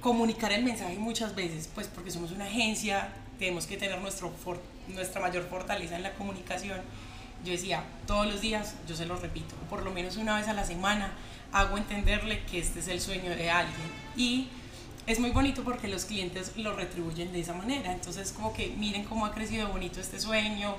comunicar 0.00 0.52
el 0.52 0.64
mensaje 0.64 0.96
muchas 0.96 1.34
veces, 1.34 1.68
pues 1.74 1.88
porque 1.88 2.12
somos 2.12 2.30
una 2.30 2.44
agencia, 2.44 3.12
tenemos 3.38 3.66
que 3.66 3.76
tener 3.76 4.00
nuestro 4.00 4.32
nuestra 4.88 5.20
mayor 5.20 5.44
fortaleza 5.44 5.96
en 5.96 6.02
la 6.02 6.14
comunicación. 6.14 6.80
Yo 7.44 7.52
decía, 7.52 7.84
todos 8.06 8.26
los 8.26 8.40
días, 8.40 8.76
yo 8.86 8.94
se 8.94 9.06
lo 9.06 9.16
repito, 9.16 9.54
por 9.68 9.82
lo 9.82 9.90
menos 9.90 10.16
una 10.16 10.36
vez 10.36 10.48
a 10.48 10.52
la 10.52 10.64
semana, 10.64 11.12
hago 11.52 11.76
entenderle 11.76 12.42
que 12.44 12.58
este 12.58 12.80
es 12.80 12.88
el 12.88 13.00
sueño 13.00 13.30
de 13.30 13.50
alguien. 13.50 13.90
Y 14.16 14.48
es 15.06 15.18
muy 15.18 15.30
bonito 15.30 15.64
porque 15.64 15.88
los 15.88 16.04
clientes 16.04 16.52
lo 16.56 16.74
retribuyen 16.74 17.32
de 17.32 17.40
esa 17.40 17.52
manera. 17.52 17.92
Entonces, 17.92 18.32
como 18.32 18.52
que 18.52 18.68
miren 18.78 19.04
cómo 19.04 19.26
ha 19.26 19.32
crecido 19.32 19.68
bonito 19.68 20.00
este 20.00 20.20
sueño. 20.20 20.76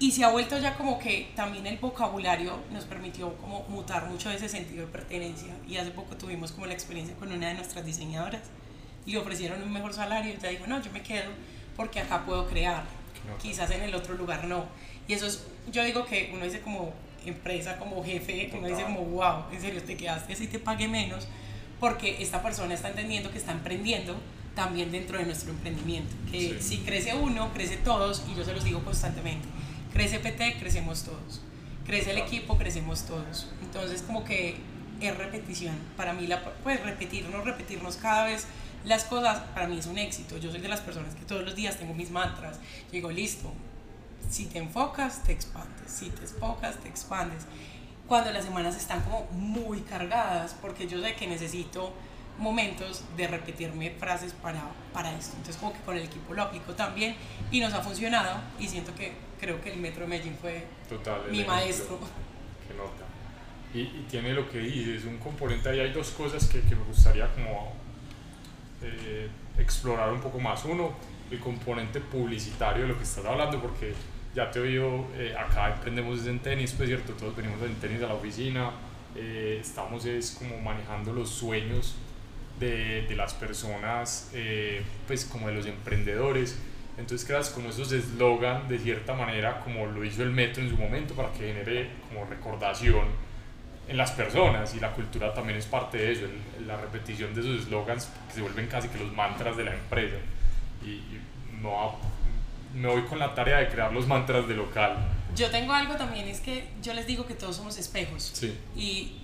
Y 0.00 0.10
se 0.10 0.24
ha 0.24 0.28
vuelto 0.28 0.58
ya 0.58 0.76
como 0.76 0.98
que 0.98 1.30
también 1.36 1.66
el 1.68 1.78
vocabulario 1.78 2.58
nos 2.72 2.84
permitió 2.84 3.36
como 3.38 3.62
mutar 3.68 4.06
mucho 4.06 4.30
ese 4.30 4.48
sentido 4.48 4.86
de 4.86 4.92
pertenencia. 4.92 5.54
Y 5.68 5.76
hace 5.76 5.92
poco 5.92 6.16
tuvimos 6.16 6.50
como 6.50 6.66
la 6.66 6.74
experiencia 6.74 7.14
con 7.14 7.30
una 7.30 7.48
de 7.48 7.54
nuestras 7.54 7.86
diseñadoras 7.86 8.42
le 9.12 9.18
ofrecieron 9.18 9.62
un 9.62 9.72
mejor 9.72 9.92
salario, 9.92 10.32
y 10.32 10.36
ella 10.36 10.48
dijo, 10.48 10.66
no, 10.66 10.82
yo 10.82 10.90
me 10.92 11.02
quedo 11.02 11.30
porque 11.76 12.00
acá 12.00 12.24
puedo 12.24 12.46
crear, 12.46 12.84
quizás 13.40 13.70
en 13.70 13.82
el 13.82 13.94
otro 13.94 14.14
lugar 14.14 14.44
no. 14.44 14.66
Y 15.08 15.12
eso 15.12 15.26
es, 15.26 15.46
yo 15.70 15.84
digo 15.84 16.06
que 16.06 16.30
uno 16.32 16.44
dice 16.44 16.60
como 16.60 16.92
empresa, 17.26 17.78
como 17.78 18.04
jefe, 18.04 18.50
uno 18.56 18.68
dice 18.68 18.84
como, 18.84 19.04
wow, 19.04 19.44
en 19.52 19.60
serio, 19.60 19.82
te 19.82 19.96
quedaste 19.96 20.32
así, 20.32 20.46
te 20.46 20.58
pague 20.58 20.88
menos, 20.88 21.26
porque 21.80 22.22
esta 22.22 22.42
persona 22.42 22.74
está 22.74 22.88
entendiendo 22.88 23.30
que 23.30 23.38
está 23.38 23.52
emprendiendo 23.52 24.16
también 24.54 24.92
dentro 24.92 25.18
de 25.18 25.24
nuestro 25.24 25.50
emprendimiento, 25.50 26.14
que 26.30 26.60
si 26.60 26.78
crece 26.78 27.14
uno, 27.14 27.52
crece 27.52 27.76
todos, 27.78 28.24
y 28.30 28.36
yo 28.36 28.44
se 28.44 28.52
los 28.52 28.64
digo 28.64 28.84
constantemente, 28.84 29.46
crece 29.92 30.20
PT, 30.20 30.58
crecemos 30.58 31.02
todos, 31.02 31.42
crece 31.84 32.12
el 32.12 32.18
equipo, 32.18 32.56
crecemos 32.56 33.04
todos. 33.04 33.48
Entonces 33.62 34.02
como 34.02 34.24
que 34.24 34.56
es 35.00 35.16
repetición, 35.16 35.74
para 35.96 36.12
mí 36.12 36.26
la, 36.26 36.44
pues 36.62 36.80
repetirnos, 36.82 37.44
repetirnos 37.44 37.96
cada 37.96 38.26
vez 38.26 38.46
las 38.84 39.04
cosas 39.04 39.40
para 39.54 39.66
mí 39.66 39.78
es 39.78 39.86
un 39.86 39.98
éxito. 39.98 40.38
Yo 40.38 40.50
soy 40.50 40.60
de 40.60 40.68
las 40.68 40.80
personas 40.80 41.14
que 41.14 41.24
todos 41.24 41.44
los 41.44 41.54
días 41.54 41.78
tengo 41.78 41.94
mis 41.94 42.10
mantras. 42.10 42.58
digo, 42.92 43.10
listo, 43.10 43.52
si 44.30 44.46
te 44.46 44.58
enfocas, 44.58 45.22
te 45.22 45.32
expandes. 45.32 45.90
Si 45.90 46.10
te 46.10 46.22
enfocas, 46.22 46.76
te 46.78 46.88
expandes. 46.88 47.44
Cuando 48.06 48.30
las 48.32 48.44
semanas 48.44 48.76
están 48.76 49.00
como 49.02 49.24
muy 49.32 49.80
cargadas, 49.80 50.54
porque 50.60 50.86
yo 50.86 51.00
sé 51.00 51.14
que 51.14 51.26
necesito 51.26 51.92
momentos 52.38 53.04
de 53.16 53.28
repetirme 53.28 53.92
frases 53.92 54.32
para, 54.32 54.60
para 54.92 55.16
esto. 55.16 55.32
Entonces 55.36 55.56
como 55.56 55.72
que 55.72 55.80
con 55.80 55.96
el 55.96 56.04
equipo 56.04 56.34
lo 56.34 56.42
aplico 56.42 56.74
también 56.74 57.14
y 57.50 57.60
nos 57.60 57.72
ha 57.72 57.80
funcionado 57.80 58.40
y 58.58 58.68
siento 58.68 58.94
que 58.94 59.12
creo 59.40 59.60
que 59.62 59.72
el 59.72 59.78
Metro 59.78 60.02
de 60.02 60.08
Medellín 60.08 60.36
fue 60.40 60.66
mi 61.30 61.44
maestro. 61.44 61.98
Qué 62.66 62.74
nota. 62.74 63.04
Y, 63.72 63.80
y, 63.80 64.06
tiene 64.08 64.32
lo 64.32 64.48
que 64.48 64.58
dices, 64.58 65.04
un 65.04 65.18
componente 65.18 65.68
ahí, 65.68 65.80
hay 65.80 65.92
dos 65.92 66.10
cosas 66.10 66.46
que, 66.46 66.60
que 66.60 66.76
me 66.76 66.84
gustaría 66.84 67.32
como 67.32 67.72
eh, 68.84 69.28
explorar 69.58 70.12
un 70.12 70.20
poco 70.20 70.38
más. 70.38 70.64
Uno, 70.64 70.92
el 71.30 71.40
componente 71.40 72.00
publicitario 72.00 72.82
de 72.82 72.88
lo 72.88 72.96
que 72.96 73.04
estás 73.04 73.24
hablando, 73.24 73.60
porque 73.60 73.94
ya 74.34 74.50
te 74.50 74.58
he 74.58 74.62
oído, 74.62 75.06
eh, 75.16 75.34
acá 75.38 75.74
emprendemos 75.74 76.26
en 76.26 76.40
tenis, 76.40 76.72
pues 76.72 76.88
cierto, 76.88 77.12
todos 77.12 77.36
venimos 77.36 77.62
en 77.62 77.74
tenis 77.76 78.02
a 78.02 78.08
la 78.08 78.14
oficina, 78.14 78.72
eh, 79.16 79.58
estamos 79.60 80.04
es 80.06 80.32
como 80.32 80.58
manejando 80.58 81.12
los 81.12 81.30
sueños 81.30 81.94
de, 82.58 83.06
las 83.16 83.34
personas, 83.34 84.30
eh, 84.32 84.82
pues 85.06 85.24
como 85.24 85.48
de 85.48 85.54
los 85.54 85.66
emprendedores. 85.66 86.58
Entonces 86.96 87.26
creas 87.26 87.50
como 87.50 87.70
esos 87.70 87.90
eslogan 87.92 88.68
de 88.68 88.78
cierta 88.78 89.14
manera, 89.14 89.60
como 89.60 89.86
lo 89.86 90.04
hizo 90.04 90.22
el 90.22 90.30
metro 90.30 90.62
en 90.62 90.70
su 90.70 90.76
momento, 90.76 91.14
para 91.14 91.32
que 91.32 91.48
genere 91.48 91.90
como 92.08 92.24
recordación 92.24 93.06
en 93.88 93.96
las 93.96 94.12
personas 94.12 94.74
y 94.74 94.80
la 94.80 94.92
cultura 94.92 95.34
también 95.34 95.58
es 95.58 95.66
parte 95.66 95.98
de 95.98 96.12
eso, 96.12 96.26
la 96.66 96.76
repetición 96.76 97.34
de 97.34 97.40
esos 97.40 97.62
eslogans 97.62 98.08
que 98.28 98.34
se 98.34 98.40
vuelven 98.40 98.66
casi 98.66 98.88
que 98.88 98.98
los 98.98 99.12
mantras 99.12 99.56
de 99.56 99.64
la 99.64 99.74
empresa. 99.74 100.16
Y, 100.82 100.90
y 100.90 101.20
no, 101.60 101.96
me 102.74 102.88
voy 102.88 103.02
con 103.02 103.18
la 103.18 103.34
tarea 103.34 103.58
de 103.58 103.68
crear 103.68 103.92
los 103.92 104.06
mantras 104.06 104.48
de 104.48 104.54
local. 104.54 104.96
Yo 105.34 105.50
tengo 105.50 105.72
algo 105.72 105.96
también, 105.96 106.28
es 106.28 106.40
que 106.40 106.68
yo 106.82 106.94
les 106.94 107.06
digo 107.06 107.26
que 107.26 107.34
todos 107.34 107.56
somos 107.56 107.76
espejos. 107.78 108.30
Sí. 108.34 108.56
Y 108.76 109.20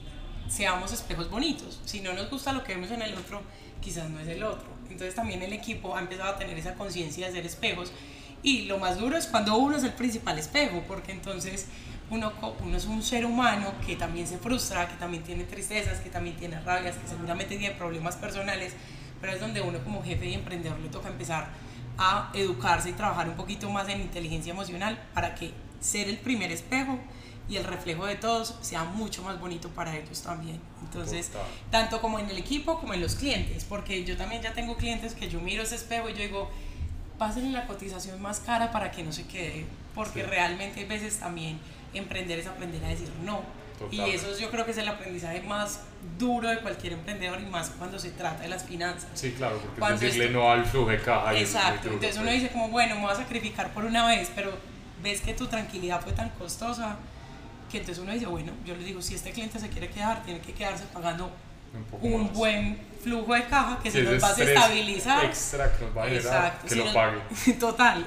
seamos 0.49 0.93
espejos 0.93 1.31
bonitos. 1.31 1.81
Si 1.85 2.00
no 2.00 2.12
nos 2.12 2.29
gusta 2.29 2.52
lo 2.52 2.64
que 2.64 2.75
vemos 2.75 2.90
en 2.90 3.02
el 3.02 3.14
otro, 3.14 3.43
quizás 3.81 4.11
no 4.11 4.21
es 4.21 4.29
el 4.29 4.43
otro. 4.43 4.69
Entonces 4.90 5.14
también 5.14 5.43
el 5.43 5.52
equipo 5.52 5.97
ha 5.97 6.00
empezado 6.00 6.31
a 6.31 6.37
tener 6.37 6.59
esa 6.59 6.75
conciencia 6.75 7.26
de 7.26 7.33
ser 7.33 7.47
espejos. 7.47 7.93
Y 8.43 8.62
lo 8.62 8.79
más 8.79 8.99
duro 8.99 9.17
es 9.17 9.26
cuando 9.26 9.57
uno 9.57 9.76
es 9.76 9.85
el 9.85 9.93
principal 9.93 10.38
espejo, 10.38 10.83
porque 10.88 11.12
entonces 11.12 11.67
uno, 12.11 12.33
uno 12.62 12.76
es 12.76 12.87
un 12.87 13.02
ser 13.02 13.25
humano 13.25 13.73
que 13.87 13.97
también 13.97 14.26
se 14.26 14.38
frustra, 14.38 14.88
que 14.88 14.97
también 14.97 15.23
tiene 15.23 15.45
tristezas, 15.45 16.00
que 16.00 16.11
también 16.11 16.37
tiene 16.37 16.61
rabias, 16.61 16.97
que 16.97 17.09
seguramente 17.09 17.57
tiene 17.57 17.75
problemas 17.75 18.17
personales, 18.17 18.75
pero 19.21 19.33
es 19.33 19.40
donde 19.40 19.61
uno 19.61 19.79
como 19.85 20.02
jefe 20.02 20.26
y 20.26 20.35
emprendedor 20.35 20.79
le 20.81 20.88
toca 20.88 21.09
empezar 21.09 21.49
a 21.99 22.31
educarse 22.35 22.90
y 22.90 22.93
trabajar 22.93 23.29
un 23.29 23.37
poquito 23.37 23.71
más 23.71 23.88
en 23.88 24.00
inteligencia 24.00 24.52
emocional 24.52 24.99
para 25.14 25.35
que 25.35 25.52
ser 25.81 26.09
el 26.09 26.19
primer 26.19 26.50
espejo 26.50 26.99
y 27.49 27.57
el 27.57 27.64
reflejo 27.64 28.07
de 28.07 28.14
todos 28.14 28.55
sea 28.61 28.85
mucho 28.85 29.23
más 29.23 29.38
bonito 29.40 29.69
para 29.71 29.97
ellos 29.97 30.23
también. 30.23 30.61
Entonces, 30.83 31.31
tanto 31.71 32.00
como 32.00 32.19
en 32.19 32.31
el 32.31 32.38
equipo 32.38 32.79
como 32.79 32.95
en 32.95 33.00
los 33.00 33.17
clientes, 33.17 33.64
porque 33.64 34.05
yo 34.05 34.17
también 34.17 34.40
ya 34.40 34.52
tengo 34.52 34.76
clientes 34.76 35.14
que 35.14 35.29
yo 35.29 35.40
miro 35.40 35.62
ese 35.62 35.75
espejo 35.75 36.09
y 36.09 36.12
yo 36.12 36.21
digo, 36.21 36.50
pasen 37.19 37.52
la 37.52 37.67
cotización 37.67 38.23
más 38.23 38.40
cara 38.40 38.71
para 38.71 38.90
que 38.90 39.02
no 39.02 39.12
se 39.12 39.26
quede, 39.26 39.67
porque 39.95 40.23
realmente 40.23 40.85
a 40.85 40.87
veces 40.87 41.19
también 41.19 41.59
emprender 41.99 42.38
es 42.38 42.47
aprender 42.47 42.85
a 42.85 42.88
decir 42.88 43.09
no. 43.25 43.42
Y 43.90 44.00
eso 44.11 44.38
yo 44.38 44.50
creo 44.50 44.64
que 44.66 44.73
es 44.73 44.78
el 44.78 44.88
aprendizaje 44.88 45.40
más 45.42 45.80
duro 46.18 46.49
de 46.49 46.59
cualquier 46.61 46.92
emprendedor 46.92 47.40
y 47.40 47.47
más 47.47 47.70
cuando 47.70 47.99
se 47.99 48.11
trata 48.11 48.42
de 48.42 48.49
las 48.49 48.64
finanzas. 48.64 49.09
Sí, 49.14 49.32
claro, 49.32 49.59
porque 49.78 49.94
decirle 49.94 50.30
no 50.30 50.50
al 50.50 50.66
flujo 50.66 50.90
de 50.90 51.00
caja. 51.00 51.35
Exacto, 51.38 51.88
entonces 51.88 52.16
uno 52.16 52.26
pues. 52.26 52.42
dice 52.42 52.52
como, 52.52 52.68
bueno, 52.68 52.97
me 52.97 53.02
voy 53.02 53.12
a 53.12 53.16
sacrificar 53.16 53.73
por 53.73 53.85
una 53.85 54.06
vez, 54.06 54.30
pero 54.35 54.52
ves 55.02 55.23
que 55.23 55.32
tu 55.32 55.47
tranquilidad 55.47 56.02
fue 56.02 56.12
tan 56.12 56.28
costosa 56.30 56.99
que 57.70 57.78
entonces 57.78 58.02
uno 58.02 58.12
dice, 58.12 58.26
bueno, 58.26 58.52
yo 58.66 58.75
le 58.75 58.85
digo, 58.85 59.00
si 59.00 59.14
este 59.14 59.30
cliente 59.30 59.59
se 59.59 59.68
quiere 59.68 59.88
quedar, 59.88 60.23
tiene 60.25 60.40
que 60.40 60.52
quedarse 60.52 60.85
pagando 60.92 61.30
un, 62.02 62.32
buen 62.32 62.78
flujo 63.02 63.32
de 63.32 63.44
caja 63.44 63.78
que 63.82 63.90
se 63.90 64.02
nos 64.02 64.23
va 64.23 64.28
a 64.28 64.32
estabilizar. 64.32 65.25
Extra 65.25 65.73
que 65.73 65.85
nos 65.85 65.97
va 65.97 66.02
a 66.02 66.12
Exacto, 66.12 66.68
que 66.68 66.75
lo 66.75 66.92
pague. 66.92 67.18
Total, 67.61 68.06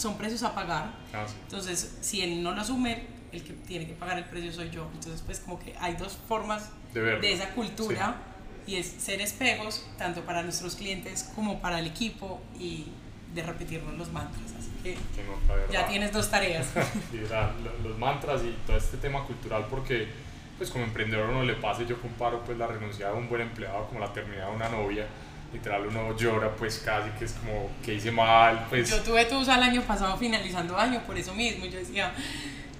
son 0.00 0.16
precios 0.16 0.42
a 0.42 0.54
pagar. 0.54 0.92
Ah, 1.12 1.26
entonces, 1.44 1.98
si 2.00 2.22
él 2.22 2.42
no 2.42 2.52
lo 2.52 2.60
asume, 2.60 3.06
el 3.32 3.44
que 3.44 3.52
tiene 3.52 3.86
que 3.86 3.94
pagar 3.94 4.18
el 4.18 4.24
precio 4.24 4.52
soy 4.52 4.70
yo. 4.70 4.88
Entonces, 4.94 5.22
pues 5.24 5.40
como 5.40 5.58
que 5.58 5.74
hay 5.78 5.94
dos 5.94 6.18
formas 6.28 6.70
de, 6.92 7.32
esa 7.32 7.50
cultura 7.50 8.16
y 8.66 8.76
es 8.76 8.86
ser 8.86 9.20
espejos, 9.20 9.86
tanto 9.98 10.22
para 10.22 10.42
nuestros 10.42 10.76
clientes 10.76 11.30
como 11.34 11.60
para 11.60 11.78
el 11.78 11.86
equipo 11.86 12.40
y 12.58 12.86
de 13.34 13.42
repetirnos 13.42 13.96
los 13.96 14.10
mantras. 14.10 14.52
Así 14.58 14.70
que 14.82 14.96
ya 15.72 15.86
tienes 15.86 16.12
dos 16.12 16.30
tareas. 16.30 16.66
los 17.82 17.98
mantras 17.98 18.42
y 18.42 18.56
todo 18.66 18.76
este 18.76 18.96
tema 18.96 19.24
cultural 19.24 19.66
porque 19.70 20.08
pues 20.58 20.70
como 20.70 20.84
emprendedor 20.84 21.30
uno 21.30 21.42
le 21.42 21.54
pasa, 21.54 21.84
yo 21.84 21.98
comparo 22.00 22.44
pues 22.44 22.58
la 22.58 22.66
renuncia 22.66 23.08
de 23.08 23.14
un 23.14 23.28
buen 23.28 23.40
empleado 23.40 23.86
como 23.86 24.00
la 24.00 24.12
terminada 24.12 24.50
de 24.50 24.56
una 24.56 24.68
novia 24.68 25.06
literal 25.52 25.86
uno 25.86 26.16
llora 26.16 26.54
pues 26.54 26.78
casi 26.78 27.10
que 27.18 27.24
es 27.24 27.32
como 27.32 27.70
que 27.84 27.94
hice 27.94 28.10
mal 28.10 28.66
pues 28.68 28.90
yo 28.90 29.00
tuve 29.02 29.24
tus 29.24 29.48
al 29.48 29.62
año 29.62 29.82
pasado 29.82 30.16
finalizando 30.16 30.76
año 30.76 31.02
por 31.06 31.18
eso 31.18 31.34
mismo 31.34 31.66
yo 31.66 31.78
decía 31.78 32.12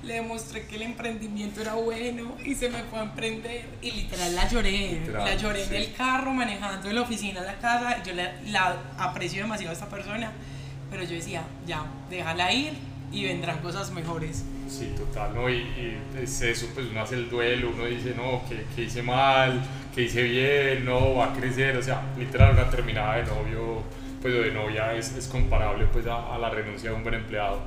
le 0.03 0.15
demostré 0.15 0.67
que 0.67 0.77
el 0.77 0.83
emprendimiento 0.83 1.61
era 1.61 1.75
bueno 1.75 2.37
y 2.45 2.55
se 2.55 2.71
me 2.71 2.83
fue 2.85 3.01
a 3.01 3.03
emprender 3.03 3.67
y 3.83 3.91
literal 3.91 4.35
la 4.35 4.49
lloré, 4.49 5.01
la 5.13 5.35
lloré 5.35 5.65
en 5.65 5.75
el 5.75 5.93
carro 5.93 6.33
manejando 6.33 6.89
de 6.89 6.95
la 6.95 7.03
oficina 7.03 7.41
a 7.41 7.45
la 7.45 7.59
casa, 7.59 8.03
yo 8.03 8.15
la, 8.15 8.33
la, 8.47 8.79
aprecio 8.97 9.43
demasiado 9.43 9.71
a 9.71 9.75
esta 9.75 9.89
persona, 9.91 10.33
pero 10.91 11.03
yo 11.03 11.11
decía, 11.11 11.45
ya, 11.67 11.85
déjala 12.09 12.51
ir 12.51 12.73
y 13.13 13.25
vendrán 13.25 13.59
cosas 13.59 13.91
mejores. 13.93 14.45
Sí, 14.69 14.95
total, 14.97 15.35
¿no? 15.35 15.49
Y, 15.49 15.57
y 15.57 15.99
es 16.23 16.41
eso, 16.43 16.69
pues 16.75 16.87
uno 16.91 17.03
hace 17.03 17.17
el 17.17 17.29
duelo, 17.29 17.71
uno 17.75 17.87
dice, 17.87 18.15
no, 18.17 18.43
que, 18.49 18.65
que, 18.75 18.83
hice 18.83 19.03
mal, 19.03 19.61
que 19.95 20.03
hice 20.03 20.23
bien, 20.23 20.85
no, 20.85 21.17
va 21.17 21.33
a 21.33 21.33
crecer, 21.33 21.77
o 21.77 21.83
sea, 21.83 22.03
literal 22.19 22.55
una 22.55 22.71
terminada 22.71 23.17
de 23.17 23.25
novio, 23.25 23.83
pues 24.23 24.33
de 24.35 24.53
novia 24.53 24.95
es, 24.95 25.17
es 25.17 25.27
comparable 25.27 25.87
pues 25.93 26.07
a, 26.07 26.35
a 26.35 26.39
la 26.39 26.51
renuncia 26.51 26.91
de 26.91 26.97
un 26.97 27.03
buen 27.03 27.15
empleado 27.15 27.61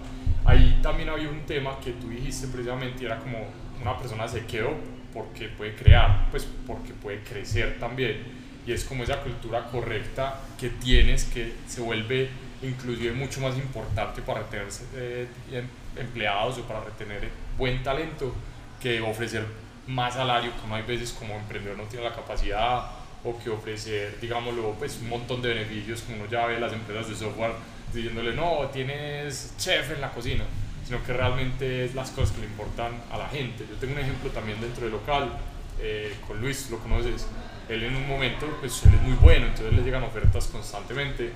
ahí 0.45 0.79
también 0.81 1.09
había 1.09 1.29
un 1.29 1.41
tema 1.41 1.79
que 1.83 1.91
tú 1.91 2.09
dijiste 2.09 2.47
precisamente, 2.47 3.05
era 3.05 3.19
como 3.19 3.37
una 3.81 3.97
persona 3.97 4.27
se 4.27 4.45
quedó 4.45 4.71
porque 5.13 5.47
puede 5.47 5.75
crear, 5.75 6.27
pues 6.31 6.47
porque 6.65 6.93
puede 6.93 7.19
crecer 7.21 7.77
también. 7.79 8.43
Y 8.65 8.71
es 8.71 8.85
como 8.85 9.03
esa 9.03 9.19
cultura 9.21 9.65
correcta 9.65 10.39
que 10.59 10.69
tienes 10.69 11.25
que 11.25 11.53
se 11.67 11.81
vuelve 11.81 12.29
inclusive 12.63 13.13
mucho 13.13 13.41
más 13.41 13.55
importante 13.57 14.21
para 14.21 14.41
retener 14.41 14.67
eh, 14.95 15.27
em, 15.51 15.67
empleados 15.95 16.57
o 16.57 16.63
para 16.63 16.81
retener 16.81 17.29
buen 17.57 17.83
talento 17.83 18.33
que 18.81 19.01
ofrecer 19.01 19.45
más 19.87 20.15
salario, 20.15 20.51
como 20.61 20.75
hay 20.75 20.83
veces 20.83 21.11
como 21.11 21.35
emprendedor 21.35 21.77
no 21.77 21.83
tiene 21.83 22.05
la 22.05 22.15
capacidad 22.15 22.91
o 23.23 23.37
que 23.37 23.49
ofrecer, 23.49 24.17
digámoslo, 24.19 24.75
pues 24.77 24.99
un 25.01 25.09
montón 25.09 25.41
de 25.41 25.49
beneficios 25.49 26.01
como 26.01 26.17
uno 26.17 26.29
ya 26.29 26.45
ve 26.45 26.59
las 26.59 26.73
empresas 26.73 27.07
de 27.09 27.15
software 27.15 27.53
diciéndole, 27.93 28.33
no, 28.33 28.69
tienes 28.73 29.53
chef 29.57 29.91
en 29.91 30.01
la 30.01 30.11
cocina, 30.11 30.43
sino 30.85 31.03
que 31.03 31.13
realmente 31.13 31.85
es 31.85 31.95
las 31.95 32.11
cosas 32.11 32.31
que 32.31 32.41
le 32.41 32.47
importan 32.47 32.91
a 33.11 33.17
la 33.17 33.27
gente. 33.27 33.65
Yo 33.69 33.75
tengo 33.77 33.93
un 33.93 33.99
ejemplo 33.99 34.29
también 34.31 34.59
dentro 34.59 34.83
del 34.83 34.93
local, 34.93 35.37
eh, 35.79 36.15
con 36.27 36.41
Luis, 36.41 36.69
lo 36.69 36.79
conoces, 36.79 37.27
él 37.69 37.83
en 37.83 37.95
un 37.95 38.07
momento, 38.07 38.45
pues 38.59 38.83
él 38.85 38.93
es 38.95 39.01
muy 39.01 39.13
bueno, 39.13 39.47
entonces 39.47 39.73
le 39.73 39.83
llegan 39.83 40.03
ofertas 40.03 40.47
constantemente, 40.47 41.31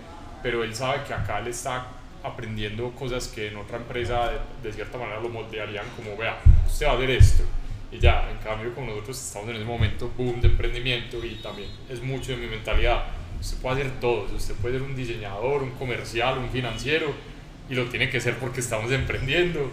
pero 0.47 0.63
él 0.63 0.73
sabe 0.73 1.03
que 1.05 1.13
acá 1.13 1.41
le 1.41 1.49
está 1.49 1.87
aprendiendo 2.23 2.89
cosas 2.91 3.27
que 3.27 3.49
en 3.49 3.57
otra 3.57 3.75
empresa 3.75 4.31
de, 4.63 4.71
cierta 4.71 4.97
manera 4.97 5.19
lo 5.19 5.27
moldearían 5.27 5.83
como, 5.93 6.15
vea, 6.15 6.37
usted 6.65 6.85
va 6.85 6.91
a 6.91 6.95
hacer 6.95 7.09
esto. 7.09 7.43
Y 7.91 7.99
ya, 7.99 8.31
en 8.31 8.37
cambio, 8.37 8.73
como 8.73 8.87
nosotros 8.87 9.21
estamos 9.21 9.49
en 9.49 9.57
ese 9.57 9.65
momento, 9.65 10.09
boom, 10.17 10.39
de 10.39 10.47
emprendimiento 10.47 11.17
y 11.25 11.35
también 11.43 11.67
es 11.89 12.01
mucho 12.01 12.31
de 12.31 12.37
mi 12.37 12.47
mentalidad 12.47 13.07
Usted 13.41 13.57
puede 13.57 13.81
hacer 13.81 13.99
todo, 13.99 14.25
usted 14.33 14.55
puede 14.55 14.79
ser 14.79 14.87
un 14.87 14.95
diseñador, 14.95 15.63
un 15.63 15.71
comercial, 15.71 16.37
un 16.37 16.49
financiero, 16.49 17.13
y 17.69 17.75
lo 17.75 17.83
tiene 17.87 18.09
que 18.09 18.21
ser 18.21 18.37
porque 18.37 18.61
estamos 18.61 18.89
emprendiendo. 18.93 19.69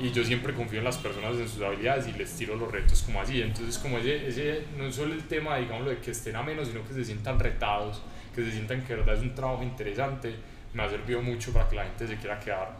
Y 0.00 0.12
yo 0.12 0.24
siempre 0.24 0.54
confío 0.54 0.78
en 0.78 0.86
las 0.86 0.96
personas, 0.96 1.36
en 1.36 1.46
sus 1.46 1.60
habilidades 1.60 2.08
y 2.08 2.12
les 2.12 2.34
tiro 2.34 2.56
los 2.56 2.72
retos 2.72 3.02
como 3.02 3.20
así. 3.20 3.42
Entonces, 3.42 3.76
como 3.76 3.98
ese, 3.98 4.26
ese 4.26 4.62
no 4.78 4.86
es 4.86 4.94
solo 4.94 5.12
el 5.12 5.24
tema, 5.24 5.58
digamos, 5.58 5.86
de 5.86 5.98
que 5.98 6.12
estén 6.12 6.36
a 6.36 6.42
menos, 6.42 6.68
sino 6.68 6.88
que 6.88 6.94
se 6.94 7.04
sientan 7.04 7.38
retados, 7.38 8.00
que 8.36 8.44
se 8.44 8.52
sientan 8.52 8.82
que 8.82 8.92
de 8.92 9.00
verdad 9.00 9.16
es 9.16 9.22
un 9.22 9.34
trabajo 9.34 9.62
interesante, 9.62 10.36
me 10.74 10.82
ha 10.82 10.90
servido 10.90 11.22
mucho 11.22 11.54
para 11.54 11.66
que 11.68 11.76
la 11.76 11.84
gente 11.84 12.06
se 12.06 12.16
quiera 12.16 12.38
quedar. 12.38 12.76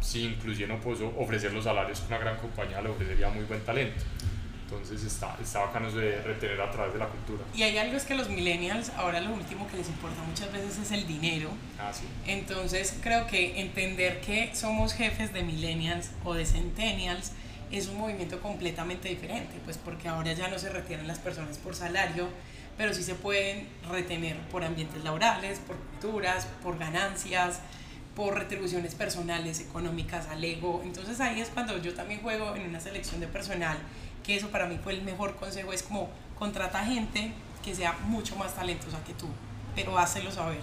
Si 0.00 0.24
inclusive 0.24 0.66
no 0.66 0.80
puedo 0.80 1.12
ofrecer 1.18 1.52
los 1.52 1.64
salarios 1.64 2.00
que 2.00 2.06
una 2.06 2.18
gran 2.18 2.36
compañía 2.38 2.80
le 2.80 2.88
ofrecería 2.88 3.28
muy 3.28 3.44
buen 3.44 3.60
talento. 3.60 4.02
Entonces 4.62 5.04
está, 5.04 5.36
está 5.40 5.60
bacano 5.60 5.92
de 5.92 6.22
retener 6.22 6.58
a 6.60 6.70
través 6.70 6.94
de 6.94 6.98
la 6.98 7.06
cultura. 7.06 7.44
Y 7.54 7.62
hay 7.62 7.76
algo 7.76 7.96
es 7.96 8.04
que 8.04 8.14
los 8.14 8.30
millennials 8.30 8.90
ahora 8.96 9.20
lo 9.20 9.34
último 9.34 9.68
que 9.68 9.76
les 9.76 9.88
importa 9.88 10.22
muchas 10.22 10.50
veces 10.50 10.78
es 10.78 10.90
el 10.90 11.06
dinero. 11.06 11.50
Ah, 11.78 11.92
sí. 11.92 12.06
Entonces 12.26 12.98
creo 13.02 13.26
que 13.26 13.60
entender 13.60 14.22
que 14.22 14.54
somos 14.54 14.94
jefes 14.94 15.34
de 15.34 15.42
millennials 15.42 16.12
o 16.24 16.32
de 16.32 16.46
centennials 16.46 17.32
es 17.70 17.88
un 17.88 17.98
movimiento 17.98 18.40
completamente 18.40 19.08
diferente, 19.08 19.54
pues 19.64 19.76
porque 19.76 20.08
ahora 20.08 20.32
ya 20.32 20.48
no 20.48 20.58
se 20.58 20.70
retienen 20.70 21.06
las 21.06 21.18
personas 21.18 21.58
por 21.58 21.74
salario, 21.74 22.28
pero 22.76 22.92
sí 22.94 23.02
se 23.02 23.14
pueden 23.14 23.68
retener 23.90 24.36
por 24.48 24.64
ambientes 24.64 25.02
laborales, 25.04 25.58
por 25.60 25.76
culturas, 25.76 26.46
por 26.62 26.78
ganancias, 26.78 27.60
por 28.14 28.34
retribuciones 28.34 28.94
personales, 28.94 29.60
económicas, 29.60 30.28
al 30.28 30.44
ego. 30.44 30.82
Entonces 30.84 31.20
ahí 31.20 31.40
es 31.40 31.48
cuando 31.48 31.80
yo 31.80 31.94
también 31.94 32.20
juego 32.20 32.54
en 32.54 32.68
una 32.68 32.80
selección 32.80 33.20
de 33.20 33.26
personal 33.26 33.78
que 34.24 34.36
eso 34.36 34.48
para 34.48 34.66
mí 34.66 34.78
fue 34.82 34.94
el 34.94 35.02
mejor 35.02 35.36
consejo, 35.36 35.72
es 35.72 35.82
como 35.82 36.08
contrata 36.38 36.84
gente 36.84 37.30
que 37.62 37.74
sea 37.74 37.92
mucho 38.06 38.34
más 38.36 38.54
talentosa 38.54 39.02
que 39.04 39.12
tú, 39.12 39.28
pero 39.74 39.98
hácelo 39.98 40.32
saber, 40.32 40.60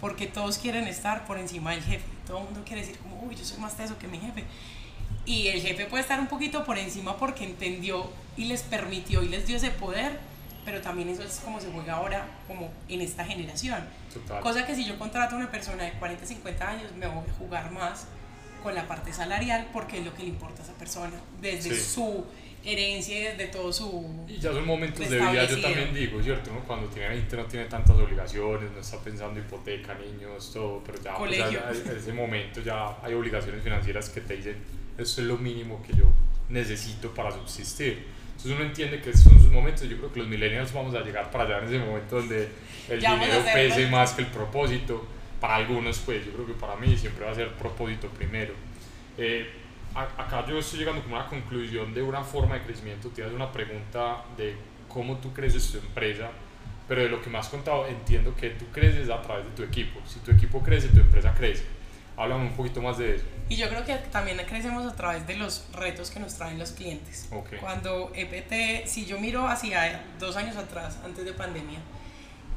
porque 0.00 0.26
todos 0.26 0.58
quieren 0.58 0.86
estar 0.86 1.24
por 1.24 1.38
encima 1.38 1.72
del 1.72 1.82
jefe, 1.82 2.04
todo 2.26 2.38
el 2.38 2.44
mundo 2.44 2.62
quiere 2.64 2.82
decir 2.82 2.98
como, 2.98 3.20
uy, 3.22 3.34
yo 3.34 3.44
soy 3.44 3.58
más 3.58 3.76
teso 3.76 3.98
que 3.98 4.08
mi 4.08 4.18
jefe, 4.18 4.44
y 5.24 5.48
el 5.48 5.60
jefe 5.60 5.86
puede 5.86 6.02
estar 6.02 6.20
un 6.20 6.26
poquito 6.26 6.64
por 6.64 6.78
encima 6.78 7.16
porque 7.16 7.44
entendió 7.44 8.10
y 8.36 8.44
les 8.44 8.62
permitió 8.62 9.22
y 9.22 9.28
les 9.28 9.46
dio 9.46 9.56
ese 9.56 9.70
poder, 9.70 10.20
pero 10.64 10.80
también 10.80 11.08
eso 11.08 11.22
es 11.22 11.40
como 11.44 11.60
se 11.60 11.70
juega 11.70 11.94
ahora, 11.94 12.26
como 12.46 12.70
en 12.88 13.00
esta 13.00 13.24
generación. 13.24 13.80
Cosa 14.42 14.66
que 14.66 14.74
si 14.74 14.84
yo 14.84 14.98
contrato 14.98 15.34
a 15.34 15.38
una 15.38 15.50
persona 15.50 15.84
de 15.84 15.92
40, 15.92 16.26
50 16.26 16.68
años, 16.68 16.92
me 16.96 17.06
voy 17.06 17.24
a 17.28 17.32
jugar 17.34 17.70
más 17.70 18.06
con 18.62 18.74
la 18.74 18.86
parte 18.86 19.12
salarial 19.12 19.68
porque 19.72 19.98
es 19.98 20.04
lo 20.04 20.14
que 20.14 20.22
le 20.22 20.28
importa 20.28 20.62
a 20.62 20.64
esa 20.64 20.74
persona, 20.74 21.14
desde 21.40 21.74
su 21.74 22.24
herencia 22.64 23.18
y 23.18 23.22
desde 23.24 23.48
todo 23.48 23.72
su... 23.72 24.24
Y 24.28 24.38
ya 24.38 24.52
son 24.52 24.64
momentos 24.64 25.08
de 25.08 25.16
vida, 25.16 25.44
yo 25.44 25.60
también 25.60 25.92
digo, 25.92 26.22
¿cierto? 26.22 26.52
¿no? 26.52 26.60
Cuando 26.60 26.86
tiene 26.88 27.08
20 27.08 27.36
no 27.36 27.44
tiene 27.46 27.66
tantas 27.66 27.96
obligaciones, 27.96 28.70
no 28.70 28.78
está 28.78 28.98
pensando 28.98 29.40
hipoteca, 29.40 29.94
niños, 29.94 30.52
todo, 30.52 30.82
pero 30.84 31.02
ya, 31.02 31.16
pues, 31.16 31.84
en 31.86 31.96
ese 31.96 32.12
momento 32.12 32.60
ya 32.60 32.96
hay 33.02 33.14
obligaciones 33.14 33.64
financieras 33.64 34.08
que 34.10 34.20
te 34.20 34.36
dicen, 34.36 34.56
eso 34.96 35.20
es 35.20 35.26
lo 35.26 35.38
mínimo 35.38 35.82
que 35.82 35.94
yo 35.94 36.12
necesito 36.48 37.12
para 37.12 37.32
subsistir. 37.32 38.06
Entonces 38.42 38.58
uno 38.58 38.68
entiende 38.68 39.00
que 39.00 39.16
son 39.16 39.38
sus 39.38 39.52
momentos, 39.52 39.88
yo 39.88 39.96
creo 39.98 40.12
que 40.12 40.18
los 40.18 40.28
millennials 40.28 40.72
vamos 40.72 40.92
a 40.96 41.00
llegar 41.00 41.30
para 41.30 41.44
allá 41.44 41.58
en 41.58 41.64
ese 41.66 41.78
momento 41.78 42.16
donde 42.16 42.48
el 42.88 42.98
dinero 42.98 43.44
pese 43.52 43.86
más 43.86 44.14
que 44.14 44.22
el 44.22 44.28
propósito, 44.28 45.06
para 45.40 45.56
algunos 45.56 46.00
pues, 46.00 46.26
yo 46.26 46.32
creo 46.32 46.46
que 46.48 46.54
para 46.54 46.74
mí 46.74 46.96
siempre 46.96 47.24
va 47.24 47.30
a 47.30 47.34
ser 47.36 47.52
propósito 47.52 48.08
primero. 48.08 48.52
Eh, 49.16 49.48
acá 49.94 50.44
yo 50.48 50.58
estoy 50.58 50.80
llegando 50.80 51.02
como 51.02 51.16
a 51.16 51.20
una 51.20 51.28
conclusión 51.28 51.94
de 51.94 52.02
una 52.02 52.24
forma 52.24 52.56
de 52.56 52.62
crecimiento, 52.62 53.10
te 53.10 53.22
hago 53.22 53.36
una 53.36 53.52
pregunta 53.52 54.24
de 54.36 54.56
cómo 54.88 55.18
tú 55.18 55.32
creces 55.32 55.70
tu 55.70 55.78
empresa, 55.78 56.28
pero 56.88 57.02
de 57.02 57.10
lo 57.10 57.22
que 57.22 57.30
me 57.30 57.38
has 57.38 57.48
contado 57.48 57.86
entiendo 57.86 58.34
que 58.34 58.50
tú 58.50 58.64
creces 58.72 59.08
a 59.08 59.22
través 59.22 59.44
de 59.44 59.52
tu 59.52 59.62
equipo. 59.62 60.00
Si 60.04 60.18
tu 60.18 60.32
equipo 60.32 60.60
crece, 60.64 60.88
tu 60.88 60.98
empresa 60.98 61.32
crece. 61.32 61.62
Háblame 62.16 62.44
un 62.44 62.52
poquito 62.52 62.82
más 62.82 62.98
de 62.98 63.16
eso. 63.16 63.24
Y 63.48 63.56
yo 63.56 63.68
creo 63.68 63.84
que 63.84 63.94
también 64.10 64.38
crecemos 64.46 64.90
a 64.90 64.94
través 64.94 65.26
de 65.26 65.36
los 65.36 65.66
retos 65.72 66.10
que 66.10 66.20
nos 66.20 66.34
traen 66.34 66.58
los 66.58 66.72
clientes. 66.72 67.28
Cuando 67.60 68.12
EPT, 68.14 68.86
si 68.86 69.06
yo 69.06 69.18
miro 69.18 69.46
hacia 69.46 70.02
dos 70.18 70.36
años 70.36 70.56
atrás, 70.56 70.98
antes 71.04 71.24
de 71.24 71.32
pandemia, 71.32 71.78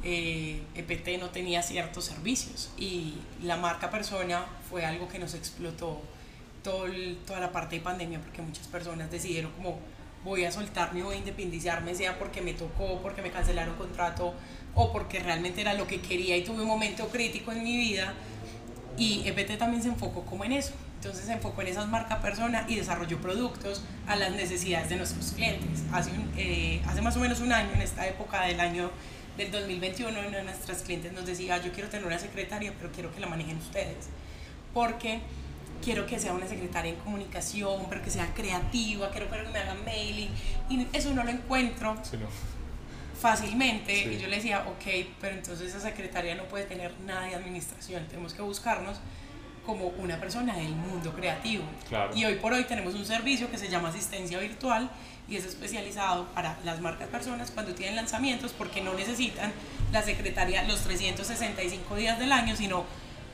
eh, 0.02 0.62
EPT 0.74 1.18
no 1.18 1.30
tenía 1.30 1.62
ciertos 1.62 2.04
servicios 2.04 2.70
y 2.76 3.14
la 3.42 3.56
marca 3.56 3.90
persona 3.90 4.44
fue 4.68 4.84
algo 4.84 5.08
que 5.08 5.18
nos 5.18 5.34
explotó 5.34 6.00
toda 6.62 7.40
la 7.40 7.52
parte 7.52 7.76
de 7.76 7.82
pandemia 7.82 8.20
porque 8.20 8.42
muchas 8.42 8.66
personas 8.66 9.10
decidieron 9.10 9.52
como 9.52 9.78
voy 10.24 10.44
a 10.44 10.50
soltarme, 10.50 11.02
voy 11.02 11.14
a 11.14 11.18
independizarme, 11.18 11.94
sea 11.94 12.18
porque 12.18 12.42
me 12.42 12.52
tocó, 12.52 13.00
porque 13.00 13.22
me 13.22 13.30
cancelaron 13.30 13.76
contrato 13.76 14.34
o 14.74 14.92
porque 14.92 15.20
realmente 15.20 15.60
era 15.60 15.74
lo 15.74 15.86
que 15.86 16.00
quería 16.00 16.36
y 16.36 16.44
tuve 16.44 16.62
un 16.62 16.68
momento 16.68 17.08
crítico 17.08 17.52
en 17.52 17.62
mi 17.62 17.76
vida. 17.76 18.12
Y 18.96 19.26
EPT 19.26 19.58
también 19.58 19.82
se 19.82 19.88
enfocó 19.88 20.22
como 20.22 20.44
en 20.44 20.52
eso. 20.52 20.72
Entonces 20.96 21.26
se 21.26 21.32
enfocó 21.32 21.62
en 21.62 21.68
esas 21.68 21.86
marcas 21.88 22.18
persona 22.20 22.64
y 22.68 22.76
desarrolló 22.76 23.20
productos 23.20 23.82
a 24.06 24.16
las 24.16 24.32
necesidades 24.32 24.88
de 24.88 24.96
nuestros 24.96 25.32
clientes. 25.32 25.82
Hace, 25.92 26.10
eh, 26.36 26.80
más 27.02 27.16
o 27.16 27.20
menos 27.20 27.40
un 27.40 27.52
año, 27.52 27.70
en 27.74 27.82
esta 27.82 28.06
época 28.06 28.42
del 28.42 28.60
año 28.60 28.90
del 29.36 29.50
2021, 29.50 30.18
uno 30.18 30.30
de 30.30 30.42
nuestros 30.42 30.78
clientes 30.78 31.12
nos 31.12 31.26
decía, 31.26 31.62
yo 31.62 31.72
quiero 31.72 31.88
tener 31.88 32.06
una 32.06 32.18
secretaria, 32.18 32.72
pero 32.78 32.90
quiero 32.92 33.14
que 33.14 33.20
la 33.20 33.26
manejen 33.26 33.58
ustedes. 33.58 34.08
Porque 34.72 35.20
quiero 35.84 36.06
que 36.06 36.18
sea 36.18 36.32
una 36.32 36.46
secretaria 36.46 36.92
en 36.92 36.98
comunicación, 36.98 37.82
pero 37.88 38.02
que 38.02 38.10
sea 38.10 38.32
creativa, 38.34 39.10
quiero 39.10 39.30
que 39.30 39.36
me 39.52 39.58
haga 39.58 39.74
mailing, 39.84 40.30
y 40.70 40.86
eso 40.92 41.12
no 41.12 41.22
lo 41.22 41.30
encuentro 41.30 41.96
fácilmente. 43.20 44.12
Y 44.12 44.18
yo 44.18 44.28
le 44.28 44.36
decía, 44.36 44.64
ok, 44.68 45.06
pero 45.20 45.34
entonces 45.34 45.68
esa 45.68 45.80
secretaria 45.80 46.34
no 46.34 46.44
puede 46.44 46.64
tener 46.64 46.92
nada 47.00 47.26
de 47.26 47.34
administración, 47.34 48.06
tenemos 48.06 48.34
que 48.34 48.42
buscarnos 48.42 48.98
como 49.64 49.88
una 49.88 50.18
persona 50.20 50.56
del 50.56 50.74
mundo 50.74 51.12
creativo. 51.12 51.64
Y 52.14 52.24
hoy 52.24 52.36
por 52.36 52.52
hoy 52.52 52.64
tenemos 52.64 52.94
un 52.94 53.04
servicio 53.04 53.50
que 53.50 53.58
se 53.58 53.68
llama 53.68 53.88
asistencia 53.88 54.38
virtual 54.38 54.88
y 55.28 55.36
es 55.36 55.44
especializado 55.44 56.26
para 56.28 56.56
las 56.64 56.80
marcas 56.80 57.08
personas 57.08 57.50
cuando 57.50 57.74
tienen 57.74 57.96
lanzamientos 57.96 58.52
porque 58.52 58.80
no 58.80 58.94
necesitan 58.94 59.52
la 59.92 60.02
secretaria 60.02 60.62
los 60.62 60.82
365 60.82 61.96
días 61.96 62.18
del 62.20 62.30
año, 62.30 62.54
sino 62.54 62.84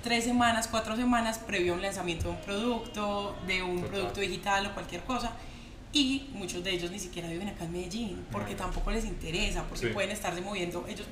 tres 0.03 0.25
semanas, 0.25 0.69
cuatro 0.71 0.97
semanas 0.97 1.39
previo 1.39 1.75
a 1.75 1.77
un 1.77 1.83
lanzamiento 1.83 2.25
de 2.25 2.31
un 2.31 2.41
producto, 2.41 3.37
de 3.47 3.63
un 3.63 3.83
producto 3.83 4.21
digital 4.21 4.67
o 4.67 4.75
cualquier 4.75 5.03
cosa. 5.03 5.33
Y 5.93 6.31
muchos 6.33 6.65
de 6.65 6.71
ellos 6.71 6.91
ni 6.91 6.99
siquiera 6.99 7.29
viven 7.29 7.49
acá 7.49 7.65
en 7.65 7.73
Medellín 7.73 8.25
porque 8.33 8.55
tampoco 8.55 8.91
les 8.91 9.05
interesa, 9.05 9.65
porque 9.69 9.89
pueden 9.89 10.11
estarse 10.11 10.41
moviendo, 10.41 10.87
ellos, 10.89 11.07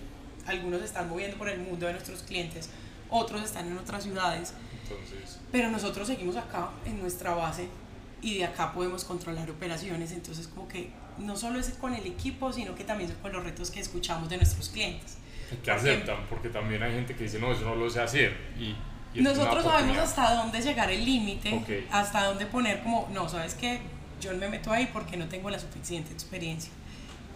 algunos 0.46 0.82
están 0.82 1.08
moviendo 1.08 1.36
por 1.36 1.48
el 1.48 1.60
mundo 1.60 1.86
de 1.86 1.92
nuestros 1.92 2.22
clientes, 2.22 2.70
otros 3.10 3.42
están 3.42 3.66
en 3.66 3.76
otras 3.76 4.04
ciudades. 4.04 4.54
Pero 5.52 5.70
nosotros 5.70 6.06
seguimos 6.06 6.36
acá 6.36 6.70
en 6.86 7.00
nuestra 7.00 7.34
base 7.34 7.68
y 8.22 8.38
de 8.38 8.44
acá 8.44 8.72
podemos 8.72 9.04
controlar 9.04 9.50
operaciones. 9.50 10.12
Entonces, 10.12 10.48
como 10.48 10.66
que 10.66 10.90
no 11.18 11.36
solo 11.36 11.58
es 11.58 11.68
con 11.70 11.94
el 11.94 12.06
equipo, 12.06 12.52
sino 12.52 12.74
que 12.74 12.84
también 12.84 13.10
es 13.10 13.16
con 13.18 13.32
los 13.32 13.44
retos 13.44 13.70
que 13.70 13.80
escuchamos 13.80 14.28
de 14.30 14.38
nuestros 14.38 14.70
clientes 14.70 15.18
que 15.56 15.70
aceptan, 15.70 16.16
porque 16.28 16.48
también 16.48 16.82
hay 16.82 16.92
gente 16.92 17.14
que 17.14 17.24
dice, 17.24 17.38
no, 17.38 17.52
eso 17.52 17.64
no 17.64 17.74
lo 17.74 17.90
sé 17.90 18.00
hacer. 18.00 18.36
Y, 18.58 18.74
Nosotros 19.20 19.64
sabemos 19.64 19.98
hasta 19.98 20.34
dónde 20.34 20.60
llegar 20.60 20.90
el 20.90 21.04
límite, 21.04 21.86
hasta 21.90 22.24
dónde 22.24 22.46
poner 22.46 22.82
como, 22.82 23.08
no, 23.12 23.28
sabes 23.28 23.54
que 23.54 23.80
yo 24.20 24.32
me 24.34 24.48
meto 24.48 24.72
ahí 24.72 24.88
porque 24.92 25.16
no 25.16 25.28
tengo 25.28 25.50
la 25.50 25.58
suficiente 25.58 26.12
experiencia. 26.12 26.70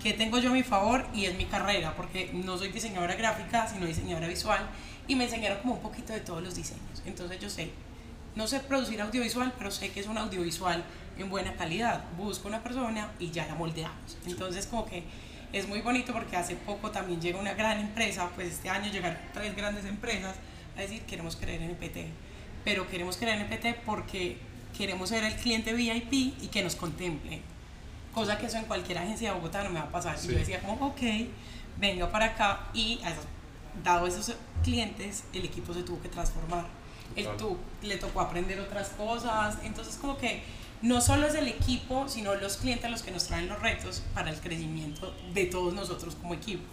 ¿Qué 0.02 0.12
tengo 0.12 0.38
yo 0.38 0.50
a 0.50 0.52
mi 0.52 0.62
favor? 0.62 1.06
Y 1.14 1.24
es 1.24 1.36
mi 1.36 1.46
carrera, 1.46 1.96
porque 1.96 2.30
no 2.32 2.58
soy 2.58 2.68
diseñadora 2.68 3.14
gráfica, 3.14 3.66
sino 3.66 3.86
diseñadora 3.86 4.28
visual, 4.28 4.60
y 5.08 5.16
me 5.16 5.24
enseñaron 5.24 5.58
como 5.58 5.74
un 5.74 5.80
poquito 5.80 6.12
de 6.12 6.20
todos 6.20 6.42
los 6.42 6.54
diseños. 6.54 7.02
Entonces 7.06 7.40
yo 7.40 7.48
sé, 7.48 7.70
no 8.34 8.46
sé 8.46 8.60
producir 8.60 9.00
audiovisual, 9.00 9.54
pero 9.56 9.70
sé 9.70 9.90
que 9.90 10.00
es 10.00 10.06
un 10.06 10.18
audiovisual 10.18 10.84
en 11.18 11.30
buena 11.30 11.54
calidad. 11.54 12.04
Busco 12.16 12.48
una 12.48 12.62
persona 12.62 13.12
y 13.18 13.30
ya 13.30 13.46
la 13.46 13.54
moldeamos. 13.54 14.18
Entonces 14.26 14.66
como 14.66 14.84
que 14.86 15.04
es 15.52 15.68
muy 15.68 15.80
bonito 15.80 16.12
porque 16.12 16.36
hace 16.36 16.56
poco 16.56 16.90
también 16.90 17.20
llega 17.20 17.38
una 17.38 17.54
gran 17.54 17.78
empresa, 17.78 18.28
pues 18.34 18.48
este 18.48 18.68
año 18.68 18.90
llegaron 18.90 19.18
tres 19.32 19.54
grandes 19.56 19.84
empresas 19.84 20.34
a 20.76 20.80
decir 20.80 21.02
queremos 21.02 21.36
creer 21.36 21.62
en 21.62 21.70
EPT, 21.70 22.08
pero 22.64 22.88
queremos 22.88 23.16
creer 23.16 23.40
en 23.40 23.52
EPT 23.52 23.84
porque 23.86 24.36
queremos 24.76 25.08
ser 25.08 25.24
el 25.24 25.34
cliente 25.36 25.72
VIP 25.72 26.12
y 26.42 26.48
que 26.50 26.62
nos 26.62 26.76
contemple, 26.76 27.40
cosa 28.12 28.38
que 28.38 28.46
eso 28.46 28.58
en 28.58 28.64
cualquier 28.64 28.98
agencia 28.98 29.30
de 29.30 29.36
Bogotá 29.36 29.64
no 29.64 29.70
me 29.70 29.80
va 29.80 29.86
a 29.86 29.90
pasar. 29.90 30.16
Y 30.22 30.28
yo 30.28 30.34
decía 30.34 30.60
como, 30.60 30.86
ok, 30.86 31.00
venga 31.78 32.10
para 32.10 32.26
acá 32.26 32.68
y 32.74 33.00
dado 33.82 34.06
esos 34.06 34.34
clientes, 34.62 35.24
el 35.32 35.44
equipo 35.44 35.74
se 35.74 35.82
tuvo 35.82 36.00
que 36.00 36.08
transformar. 36.08 36.66
El, 37.16 37.28
tú, 37.36 37.56
le 37.82 37.96
tocó 37.96 38.20
aprender 38.20 38.58
otras 38.60 38.88
cosas, 38.90 39.58
entonces 39.62 39.96
como 39.96 40.16
que 40.16 40.42
no 40.82 41.00
solo 41.00 41.26
es 41.26 41.34
el 41.34 41.48
equipo, 41.48 42.08
sino 42.08 42.34
los 42.34 42.56
clientes 42.56 42.90
los 42.90 43.02
que 43.02 43.10
nos 43.10 43.26
traen 43.26 43.48
los 43.48 43.60
retos 43.60 44.02
para 44.14 44.30
el 44.30 44.40
crecimiento 44.40 45.14
de 45.32 45.46
todos 45.46 45.74
nosotros 45.74 46.16
como 46.16 46.34
equipo. 46.34 46.64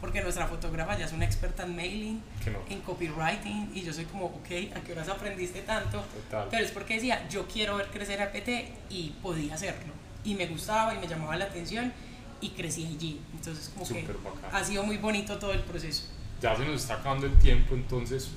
Porque 0.00 0.20
nuestra 0.22 0.46
fotógrafa 0.46 0.96
ya 0.96 1.06
es 1.06 1.12
una 1.12 1.24
experta 1.24 1.64
en 1.64 1.74
mailing, 1.74 2.22
en 2.70 2.80
copywriting, 2.82 3.72
y 3.74 3.82
yo 3.82 3.92
soy 3.92 4.04
como, 4.04 4.26
ok, 4.26 4.76
¿a 4.76 4.80
qué 4.80 4.92
horas 4.92 5.08
aprendiste 5.08 5.62
tanto? 5.62 6.04
Pero 6.50 6.64
es 6.64 6.70
porque 6.70 6.94
decía, 6.94 7.28
yo 7.28 7.48
quiero 7.48 7.76
ver 7.76 7.88
crecer 7.88 8.22
a 8.22 8.30
PT 8.30 8.72
y 8.90 9.14
podía 9.22 9.54
hacerlo. 9.54 9.92
Y 10.24 10.34
me 10.34 10.46
gustaba 10.46 10.94
y 10.94 10.98
me 10.98 11.08
llamaba 11.08 11.36
la 11.36 11.46
atención 11.46 11.92
y 12.40 12.50
crecí 12.50 12.86
allí. 12.86 13.20
Entonces, 13.32 13.72
como 13.74 13.86
que 13.86 14.06
ha 14.52 14.64
sido 14.64 14.84
muy 14.84 14.98
bonito 14.98 15.38
todo 15.38 15.52
el 15.52 15.60
proceso. 15.60 16.04
Ya 16.40 16.56
se 16.56 16.64
nos 16.64 16.82
está 16.82 16.94
acabando 16.94 17.26
el 17.26 17.36
tiempo, 17.38 17.74
entonces 17.74 18.30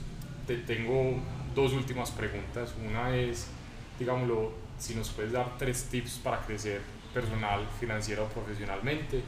te 0.47 0.57
tengo 0.57 1.19
dos 1.53 1.73
últimas 1.73 2.09
preguntas. 2.09 2.73
Una 2.83 3.15
es, 3.15 3.47
digámoslo, 3.99 4.53
si 4.79 4.95
nos 4.95 5.09
puedes 5.09 5.31
dar 5.31 5.57
tres 5.59 5.85
tips 5.91 6.13
para 6.23 6.41
crecer 6.41 6.81
personal, 7.13 7.67
financiero 7.79 8.23
o 8.23 8.27
profesionalmente. 8.27 9.21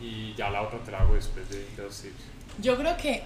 Y 0.00 0.34
ya 0.34 0.50
la 0.50 0.62
otra 0.62 0.78
te 0.80 0.90
la 0.90 1.00
hago 1.00 1.14
después 1.14 1.48
de, 1.48 1.66
los 1.76 2.00
tips. 2.00 2.14
Yo 2.60 2.76
creo 2.76 2.96
que 2.96 3.22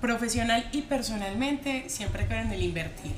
profesional 0.00 0.68
y 0.72 0.82
personalmente 0.82 1.88
siempre 1.88 2.26
creo 2.26 2.40
en 2.40 2.52
el 2.52 2.62
invertir. 2.62 3.14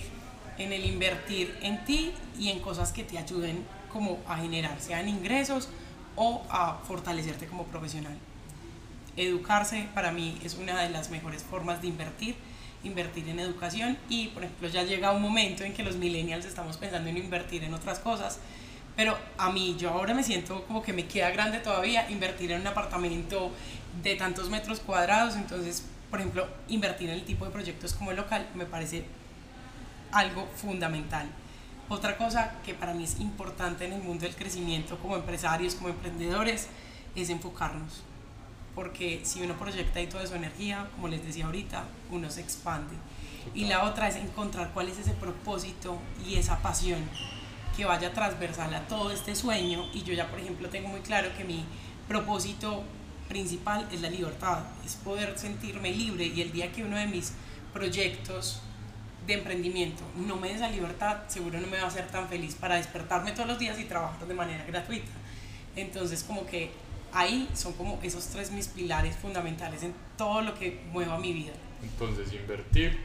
En 0.58 0.72
el 0.72 0.84
invertir 0.84 1.56
en 1.60 1.84
ti 1.84 2.12
y 2.38 2.50
en 2.50 2.60
cosas 2.60 2.92
que 2.92 3.04
te 3.04 3.18
ayuden 3.18 3.64
como 3.92 4.18
a 4.26 4.38
generar, 4.38 4.80
sean 4.80 5.08
ingresos 5.08 5.68
o 6.16 6.44
a 6.50 6.78
fortalecerte 6.86 7.46
como 7.46 7.64
profesional. 7.64 8.16
Educarse 9.16 9.88
para 9.94 10.12
mí 10.12 10.38
es 10.44 10.54
una 10.54 10.80
de 10.82 10.90
las 10.90 11.10
mejores 11.10 11.42
formas 11.42 11.80
de 11.82 11.88
invertir 11.88 12.36
invertir 12.86 13.28
en 13.28 13.40
educación 13.40 13.98
y, 14.08 14.28
por 14.28 14.44
ejemplo, 14.44 14.68
ya 14.68 14.84
llega 14.84 15.12
un 15.12 15.22
momento 15.22 15.64
en 15.64 15.72
que 15.72 15.82
los 15.82 15.96
millennials 15.96 16.44
estamos 16.44 16.76
pensando 16.76 17.08
en 17.10 17.16
invertir 17.16 17.64
en 17.64 17.74
otras 17.74 17.98
cosas, 17.98 18.38
pero 18.96 19.16
a 19.38 19.50
mí 19.52 19.76
yo 19.78 19.90
ahora 19.90 20.14
me 20.14 20.24
siento 20.24 20.64
como 20.64 20.82
que 20.82 20.92
me 20.92 21.06
queda 21.06 21.30
grande 21.30 21.58
todavía 21.58 22.10
invertir 22.10 22.52
en 22.52 22.62
un 22.62 22.66
apartamento 22.66 23.52
de 24.02 24.16
tantos 24.16 24.50
metros 24.50 24.80
cuadrados, 24.80 25.36
entonces, 25.36 25.84
por 26.10 26.20
ejemplo, 26.20 26.48
invertir 26.68 27.10
en 27.10 27.16
el 27.16 27.24
tipo 27.24 27.44
de 27.44 27.50
proyectos 27.50 27.92
como 27.94 28.10
el 28.10 28.16
local 28.16 28.48
me 28.54 28.64
parece 28.64 29.04
algo 30.12 30.48
fundamental. 30.56 31.28
Otra 31.88 32.16
cosa 32.16 32.54
que 32.64 32.74
para 32.74 32.94
mí 32.94 33.04
es 33.04 33.20
importante 33.20 33.84
en 33.84 33.92
el 33.92 34.02
mundo 34.02 34.24
del 34.24 34.34
crecimiento 34.34 34.98
como 34.98 35.16
empresarios, 35.16 35.74
como 35.74 35.90
emprendedores, 35.90 36.68
es 37.14 37.30
enfocarnos 37.30 38.02
porque 38.76 39.22
si 39.24 39.42
uno 39.42 39.54
proyecta 39.54 39.98
ahí 39.98 40.06
toda 40.06 40.26
su 40.26 40.34
energía, 40.34 40.86
como 40.94 41.08
les 41.08 41.24
decía 41.24 41.46
ahorita, 41.46 41.84
uno 42.10 42.30
se 42.30 42.42
expande. 42.42 42.94
Y 43.54 43.64
la 43.64 43.84
otra 43.84 44.06
es 44.06 44.16
encontrar 44.16 44.70
cuál 44.74 44.90
es 44.90 44.98
ese 44.98 45.12
propósito 45.12 45.98
y 46.24 46.36
esa 46.36 46.58
pasión 46.58 46.98
que 47.76 47.84
vaya 47.84 48.12
transversal 48.12 48.74
a 48.74 48.86
todo 48.88 49.10
este 49.10 49.34
sueño. 49.34 49.86
Y 49.92 50.02
yo 50.02 50.14
ya, 50.14 50.28
por 50.28 50.40
ejemplo, 50.40 50.68
tengo 50.68 50.88
muy 50.88 51.00
claro 51.00 51.28
que 51.36 51.44
mi 51.44 51.64
propósito 52.08 52.82
principal 53.28 53.88
es 53.92 54.00
la 54.00 54.10
libertad, 54.10 54.64
es 54.84 54.94
poder 54.96 55.36
sentirme 55.36 55.90
libre 55.90 56.26
y 56.26 56.40
el 56.40 56.52
día 56.52 56.70
que 56.72 56.84
uno 56.84 56.96
de 56.96 57.06
mis 57.06 57.32
proyectos 57.72 58.60
de 59.26 59.34
emprendimiento 59.34 60.04
no 60.14 60.36
me 60.36 60.48
dé 60.48 60.54
esa 60.54 60.68
libertad, 60.68 61.22
seguro 61.26 61.60
no 61.60 61.66
me 61.66 61.78
va 61.78 61.84
a 61.84 61.88
hacer 61.88 62.06
tan 62.06 62.28
feliz 62.28 62.54
para 62.54 62.76
despertarme 62.76 63.32
todos 63.32 63.48
los 63.48 63.58
días 63.58 63.78
y 63.80 63.84
trabajar 63.84 64.26
de 64.26 64.34
manera 64.34 64.64
gratuita. 64.64 65.10
Entonces, 65.74 66.22
como 66.22 66.46
que 66.46 66.70
ahí 67.12 67.48
son 67.54 67.72
como 67.72 67.98
esos 68.02 68.26
tres 68.28 68.50
mis 68.52 68.68
pilares 68.68 69.16
fundamentales 69.16 69.82
en 69.82 69.94
todo 70.16 70.42
lo 70.42 70.54
que 70.54 70.80
mueva 70.92 71.18
mi 71.18 71.32
vida. 71.32 71.52
Entonces, 71.82 72.32
invertir, 72.32 72.98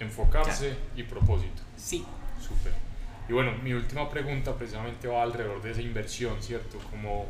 enfocarse 0.00 0.76
y 0.96 1.02
propósito. 1.02 1.62
Sí. 1.76 2.04
Súper. 2.40 2.91
Y 3.28 3.32
bueno, 3.32 3.52
mi 3.62 3.72
última 3.72 4.08
pregunta 4.10 4.54
precisamente 4.54 5.08
va 5.08 5.22
alrededor 5.22 5.62
de 5.62 5.70
esa 5.70 5.80
inversión, 5.80 6.42
¿cierto? 6.42 6.78
Como 6.90 7.26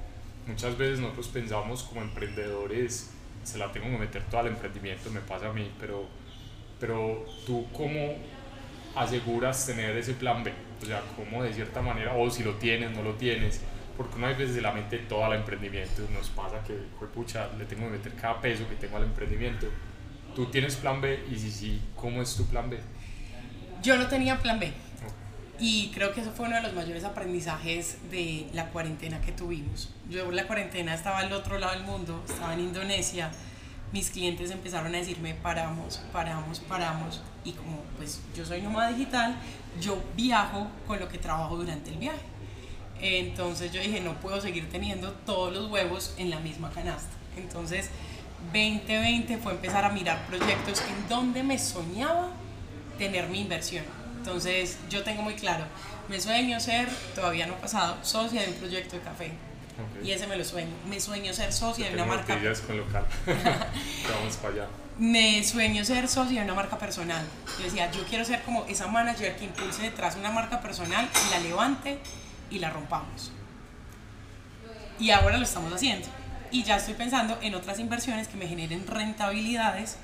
muchas 0.46 0.76
veces 0.76 1.00
nosotros 1.00 1.28
pensamos 1.28 1.82
como 1.82 2.02
emprendedores, 2.02 3.10
se 3.44 3.58
la 3.58 3.70
tengo 3.72 3.86
que 3.86 3.98
meter 3.98 4.22
todo 4.24 4.40
al 4.40 4.48
emprendimiento, 4.48 5.10
me 5.10 5.20
pasa 5.20 5.48
a 5.48 5.52
mí, 5.52 5.70
pero, 5.78 6.06
pero 6.80 7.24
tú 7.46 7.66
cómo 7.72 8.16
aseguras 8.94 9.66
tener 9.66 9.96
ese 9.96 10.14
plan 10.14 10.42
B? 10.42 10.52
O 10.82 10.86
sea, 10.86 11.02
cómo 11.16 11.42
de 11.42 11.52
cierta 11.52 11.80
manera, 11.82 12.14
o 12.14 12.30
si 12.30 12.42
lo 12.42 12.54
tienes, 12.54 12.90
no 12.92 13.02
lo 13.02 13.14
tienes, 13.14 13.60
porque 13.96 14.16
una 14.16 14.28
vez 14.28 14.52
se 14.52 14.60
la 14.60 14.72
mete 14.72 14.98
todo 14.98 15.24
al 15.24 15.34
emprendimiento, 15.34 16.02
nos 16.12 16.28
pasa 16.30 16.62
que, 16.64 16.74
pucha, 17.06 17.48
le 17.58 17.64
tengo 17.66 17.86
que 17.86 17.98
meter 17.98 18.14
cada 18.14 18.40
peso 18.40 18.68
que 18.68 18.74
tengo 18.76 18.96
al 18.96 19.04
emprendimiento. 19.04 19.66
¿Tú 20.34 20.46
tienes 20.46 20.76
plan 20.76 21.00
B? 21.00 21.24
Y 21.30 21.38
si 21.38 21.50
sí, 21.50 21.82
¿cómo 21.94 22.22
es 22.22 22.34
tu 22.34 22.46
plan 22.46 22.70
B? 22.70 22.78
Yo 23.82 23.96
no 23.96 24.06
tenía 24.06 24.38
plan 24.38 24.58
B. 24.58 24.72
Y 25.58 25.90
creo 25.94 26.12
que 26.12 26.22
eso 26.22 26.32
fue 26.32 26.46
uno 26.46 26.56
de 26.56 26.62
los 26.62 26.72
mayores 26.72 27.04
aprendizajes 27.04 27.98
de 28.10 28.48
la 28.52 28.68
cuarentena 28.70 29.20
que 29.20 29.32
tuvimos. 29.32 29.90
Yo 30.08 30.22
en 30.24 30.36
la 30.36 30.46
cuarentena 30.46 30.94
estaba 30.94 31.18
al 31.18 31.32
otro 31.32 31.58
lado 31.58 31.74
del 31.74 31.84
mundo, 31.84 32.22
estaba 32.28 32.54
en 32.54 32.60
Indonesia. 32.60 33.30
Mis 33.92 34.10
clientes 34.10 34.50
empezaron 34.50 34.94
a 34.94 34.98
decirme 34.98 35.34
paramos, 35.34 36.00
paramos, 36.12 36.60
paramos. 36.60 37.20
Y 37.44 37.52
como 37.52 37.82
pues 37.96 38.20
yo 38.34 38.44
soy 38.44 38.62
nómada 38.62 38.90
digital, 38.90 39.36
yo 39.80 40.02
viajo 40.16 40.68
con 40.86 40.98
lo 40.98 41.08
que 41.08 41.18
trabajo 41.18 41.56
durante 41.56 41.90
el 41.90 41.98
viaje. 41.98 42.32
Entonces 43.00 43.72
yo 43.72 43.80
dije, 43.80 44.00
no 44.00 44.14
puedo 44.20 44.40
seguir 44.40 44.68
teniendo 44.70 45.12
todos 45.26 45.52
los 45.52 45.70
huevos 45.70 46.14
en 46.16 46.30
la 46.30 46.40
misma 46.40 46.70
canasta. 46.70 47.12
Entonces 47.36 47.90
2020 48.52 49.38
fue 49.38 49.52
empezar 49.52 49.84
a 49.84 49.90
mirar 49.90 50.26
proyectos 50.26 50.82
en 50.88 51.08
donde 51.08 51.42
me 51.42 51.58
soñaba 51.58 52.30
tener 52.98 53.28
mi 53.28 53.40
inversión. 53.40 53.84
Entonces 54.22 54.78
yo 54.88 55.02
tengo 55.02 55.20
muy 55.20 55.34
claro, 55.34 55.64
me 56.08 56.20
sueño 56.20 56.60
ser, 56.60 56.88
todavía 57.12 57.44
no 57.48 57.54
ha 57.54 57.58
pasado, 57.58 57.96
socia 58.02 58.42
de 58.42 58.50
un 58.50 58.54
proyecto 58.54 58.94
de 58.94 59.02
café. 59.02 59.32
Y 60.04 60.12
ese 60.12 60.28
me 60.28 60.36
lo 60.36 60.44
sueño. 60.44 60.70
Me 60.88 61.00
sueño 61.00 61.32
ser 61.32 61.52
socia 61.52 61.88
de 61.88 61.94
una 61.94 62.04
marca. 62.04 62.38
con 62.64 62.76
local. 62.76 63.04
Vamos 63.26 64.36
para 64.36 64.54
allá. 64.54 64.66
Me 64.96 65.42
sueño 65.42 65.84
ser 65.84 66.06
socia 66.06 66.38
de 66.38 66.44
una 66.44 66.54
marca 66.54 66.78
personal. 66.78 67.24
Yo 67.58 67.64
decía, 67.64 67.90
yo 67.90 68.04
quiero 68.04 68.24
ser 68.24 68.42
como 68.42 68.64
esa 68.66 68.86
manager 68.86 69.34
que 69.34 69.46
impulse 69.46 69.82
detrás 69.82 70.14
una 70.14 70.30
marca 70.30 70.60
personal 70.60 71.08
y 71.26 71.30
la 71.30 71.40
levante 71.40 71.98
y 72.48 72.60
la 72.60 72.70
rompamos. 72.70 73.32
Y 75.00 75.10
ahora 75.10 75.36
lo 75.36 75.42
estamos 75.42 75.72
haciendo. 75.72 76.06
Y 76.52 76.62
ya 76.62 76.76
estoy 76.76 76.94
pensando 76.94 77.38
en 77.42 77.56
otras 77.56 77.80
inversiones 77.80 78.28
que 78.28 78.36
me 78.36 78.46
generen 78.46 78.86
rentabilidades 78.86 79.96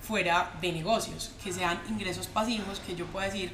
fuera 0.00 0.52
de 0.60 0.72
negocios, 0.72 1.32
que 1.42 1.52
sean 1.52 1.80
ingresos 1.88 2.26
pasivos, 2.26 2.80
que 2.80 2.94
yo 2.94 3.06
pueda 3.06 3.26
decir, 3.26 3.52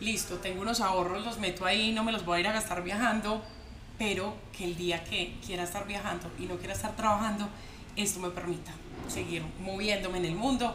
listo, 0.00 0.36
tengo 0.36 0.62
unos 0.62 0.80
ahorros, 0.80 1.24
los 1.24 1.38
meto 1.38 1.66
ahí, 1.66 1.92
no 1.92 2.04
me 2.04 2.12
los 2.12 2.24
voy 2.24 2.38
a 2.38 2.40
ir 2.40 2.46
a 2.48 2.52
gastar 2.52 2.82
viajando, 2.82 3.42
pero 3.98 4.34
que 4.56 4.64
el 4.64 4.76
día 4.76 5.04
que 5.04 5.36
quiera 5.44 5.64
estar 5.64 5.86
viajando 5.86 6.30
y 6.38 6.44
no 6.44 6.56
quiera 6.56 6.72
estar 6.72 6.96
trabajando, 6.96 7.48
esto 7.96 8.20
me 8.20 8.30
permita 8.30 8.72
seguir 9.08 9.42
moviéndome 9.60 10.18
en 10.18 10.24
el 10.24 10.34
mundo. 10.34 10.74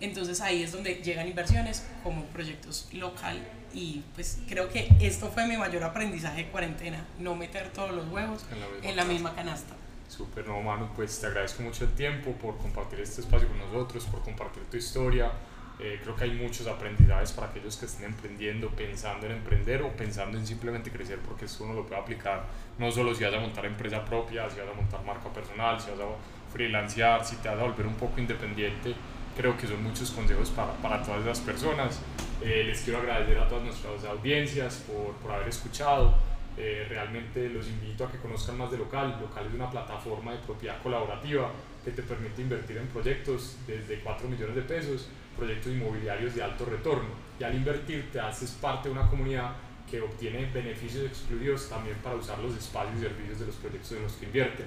Entonces 0.00 0.40
ahí 0.40 0.62
es 0.62 0.72
donde 0.72 0.96
llegan 0.96 1.28
inversiones 1.28 1.86
como 2.02 2.24
proyectos 2.24 2.88
local 2.92 3.38
y 3.74 4.02
pues 4.14 4.38
creo 4.48 4.68
que 4.68 4.88
esto 5.00 5.30
fue 5.30 5.46
mi 5.46 5.56
mayor 5.56 5.84
aprendizaje 5.84 6.44
de 6.44 6.48
cuarentena, 6.50 7.04
no 7.18 7.34
meter 7.34 7.72
todos 7.72 7.92
los 7.92 8.08
huevos 8.08 8.44
en 8.82 8.96
la 8.96 9.04
misma, 9.04 9.34
canasta. 9.34 9.74
Súper, 10.12 10.46
no, 10.46 10.60
Manu, 10.60 10.90
pues 10.94 11.18
te 11.18 11.26
agradezco 11.26 11.62
mucho 11.62 11.84
el 11.84 11.92
tiempo 11.92 12.32
por 12.32 12.58
compartir 12.58 13.00
este 13.00 13.22
espacio 13.22 13.48
con 13.48 13.58
nosotros, 13.58 14.04
por 14.04 14.20
compartir 14.20 14.62
tu 14.64 14.76
historia. 14.76 15.32
Eh, 15.80 16.00
creo 16.02 16.14
que 16.14 16.24
hay 16.24 16.32
muchos 16.32 16.66
aprendizajes 16.66 17.32
para 17.32 17.46
aquellos 17.46 17.78
que 17.78 17.86
estén 17.86 18.04
emprendiendo, 18.04 18.68
pensando 18.68 19.24
en 19.24 19.32
emprender 19.32 19.80
o 19.80 19.88
pensando 19.96 20.36
en 20.36 20.46
simplemente 20.46 20.90
crecer, 20.90 21.18
porque 21.26 21.46
esto 21.46 21.64
uno 21.64 21.72
lo 21.72 21.86
puede 21.86 21.98
aplicar 21.98 22.44
no 22.78 22.92
solo 22.92 23.14
si 23.14 23.24
vas 23.24 23.32
a 23.32 23.40
montar 23.40 23.64
empresa 23.64 24.04
propia, 24.04 24.50
si 24.50 24.60
vas 24.60 24.68
a 24.68 24.74
montar 24.74 25.02
marca 25.02 25.32
personal, 25.32 25.80
si 25.80 25.90
vas 25.92 26.00
a 26.00 26.52
freelancear, 26.52 27.24
si 27.24 27.36
te 27.36 27.48
vas 27.48 27.58
a 27.58 27.62
volver 27.62 27.86
un 27.86 27.94
poco 27.94 28.20
independiente. 28.20 28.94
Creo 29.34 29.56
que 29.56 29.66
son 29.66 29.82
muchos 29.82 30.10
consejos 30.10 30.50
para, 30.50 30.74
para 30.74 31.02
todas 31.02 31.24
las 31.24 31.40
personas. 31.40 32.00
Eh, 32.42 32.64
les 32.66 32.82
quiero 32.82 32.98
agradecer 32.98 33.38
a 33.38 33.48
todas 33.48 33.64
nuestras 33.64 34.04
audiencias 34.04 34.84
por, 34.86 35.14
por 35.14 35.32
haber 35.32 35.48
escuchado. 35.48 36.14
Eh, 36.56 36.86
realmente 36.88 37.48
los 37.48 37.66
invito 37.66 38.04
a 38.04 38.12
que 38.12 38.18
conozcan 38.18 38.58
más 38.58 38.70
de 38.70 38.78
Local. 38.78 39.18
Local 39.20 39.46
es 39.46 39.54
una 39.54 39.70
plataforma 39.70 40.32
de 40.32 40.38
propiedad 40.38 40.82
colaborativa 40.82 41.50
que 41.84 41.92
te 41.92 42.02
permite 42.02 42.42
invertir 42.42 42.76
en 42.76 42.86
proyectos 42.88 43.56
desde 43.66 44.00
4 44.00 44.28
millones 44.28 44.54
de 44.54 44.62
pesos, 44.62 45.08
proyectos 45.36 45.72
inmobiliarios 45.72 46.34
de 46.34 46.42
alto 46.42 46.64
retorno. 46.66 47.10
Y 47.40 47.44
al 47.44 47.54
invertir 47.54 48.10
te 48.12 48.20
haces 48.20 48.50
parte 48.52 48.88
de 48.88 48.94
una 48.94 49.08
comunidad 49.08 49.52
que 49.90 50.00
obtiene 50.00 50.50
beneficios 50.52 51.06
excluidos 51.06 51.68
también 51.68 51.96
para 51.98 52.16
usar 52.16 52.38
los 52.38 52.56
espacios 52.56 52.96
y 52.98 53.00
servicios 53.00 53.40
de 53.40 53.46
los 53.46 53.56
proyectos 53.56 53.92
en 53.92 54.02
los 54.02 54.12
que 54.12 54.26
invierten. 54.26 54.66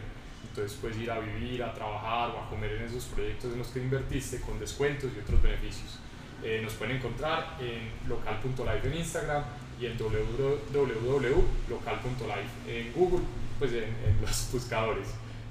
Entonces 0.49 0.77
puedes 0.79 0.97
ir 0.97 1.09
a 1.11 1.19
vivir, 1.19 1.63
a 1.63 1.73
trabajar 1.73 2.29
o 2.31 2.39
a 2.39 2.49
comer 2.49 2.73
en 2.73 2.83
esos 2.83 3.05
proyectos 3.05 3.51
en 3.53 3.59
los 3.59 3.67
que 3.69 3.79
invertiste 3.79 4.41
con 4.41 4.59
descuentos 4.59 5.11
y 5.15 5.19
otros 5.19 5.41
beneficios. 5.41 5.99
Eh, 6.43 6.59
nos 6.61 6.73
pueden 6.73 6.97
encontrar 6.97 7.57
en 7.59 7.89
local.life 8.07 8.87
en 8.87 8.97
Instagram 8.97 9.43
y 9.79 9.85
en 9.87 9.97
www.local.life 9.97 12.49
en 12.67 12.93
Google, 12.93 13.25
pues 13.59 13.73
en, 13.73 13.93
los 14.21 14.49
buscadores. 14.51 15.07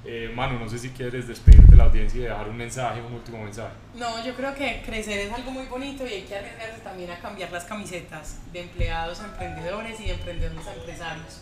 Eh, 0.07 0.31
Manu, 0.35 0.59
no 0.59 0.69
sé 0.69 0.77
si 0.77 0.89
quieres 0.89 1.27
despedirte 1.27 1.71
de 1.71 1.77
la 1.77 1.85
audiencia 1.85 2.19
y 2.19 2.23
dejar 2.23 2.47
un 2.47 2.57
mensaje, 2.57 3.01
un 3.01 3.13
último 3.13 3.43
mensaje. 3.43 3.73
No, 3.95 4.23
yo 4.23 4.35
creo 4.35 4.53
que 4.53 4.83
crecer 4.85 5.17
es 5.17 5.33
algo 5.33 5.49
muy 5.49 5.65
bonito 5.65 6.05
y 6.05 6.09
hay 6.09 6.21
que 6.23 6.35
arriesgarse 6.35 6.81
también 6.81 7.09
a 7.09 7.19
cambiar 7.19 7.51
las 7.51 7.65
camisetas 7.65 8.39
de 8.53 8.61
empleados 8.61 9.19
a 9.21 9.25
emprendedores 9.25 9.99
y 9.99 10.05
de 10.05 10.13
emprendedores 10.13 10.67
a 10.67 10.75
empresarios. 10.75 11.41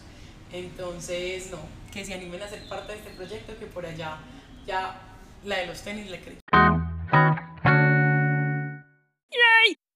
Entonces, 0.54 1.52
no, 1.52 1.58
que 1.92 2.06
se 2.06 2.14
animen 2.14 2.42
a 2.42 2.48
ser 2.48 2.66
parte 2.70 2.94
de 2.94 3.00
este 3.00 3.10
proyecto 3.12 3.52
que 3.60 3.66
por 3.66 3.86
allá 3.86 4.20
ya 4.66 4.96
la 5.44 5.58
de 5.58 5.68
los 5.68 5.82
tenis 5.82 6.10
le 6.10 6.22
creyó. 6.22 6.40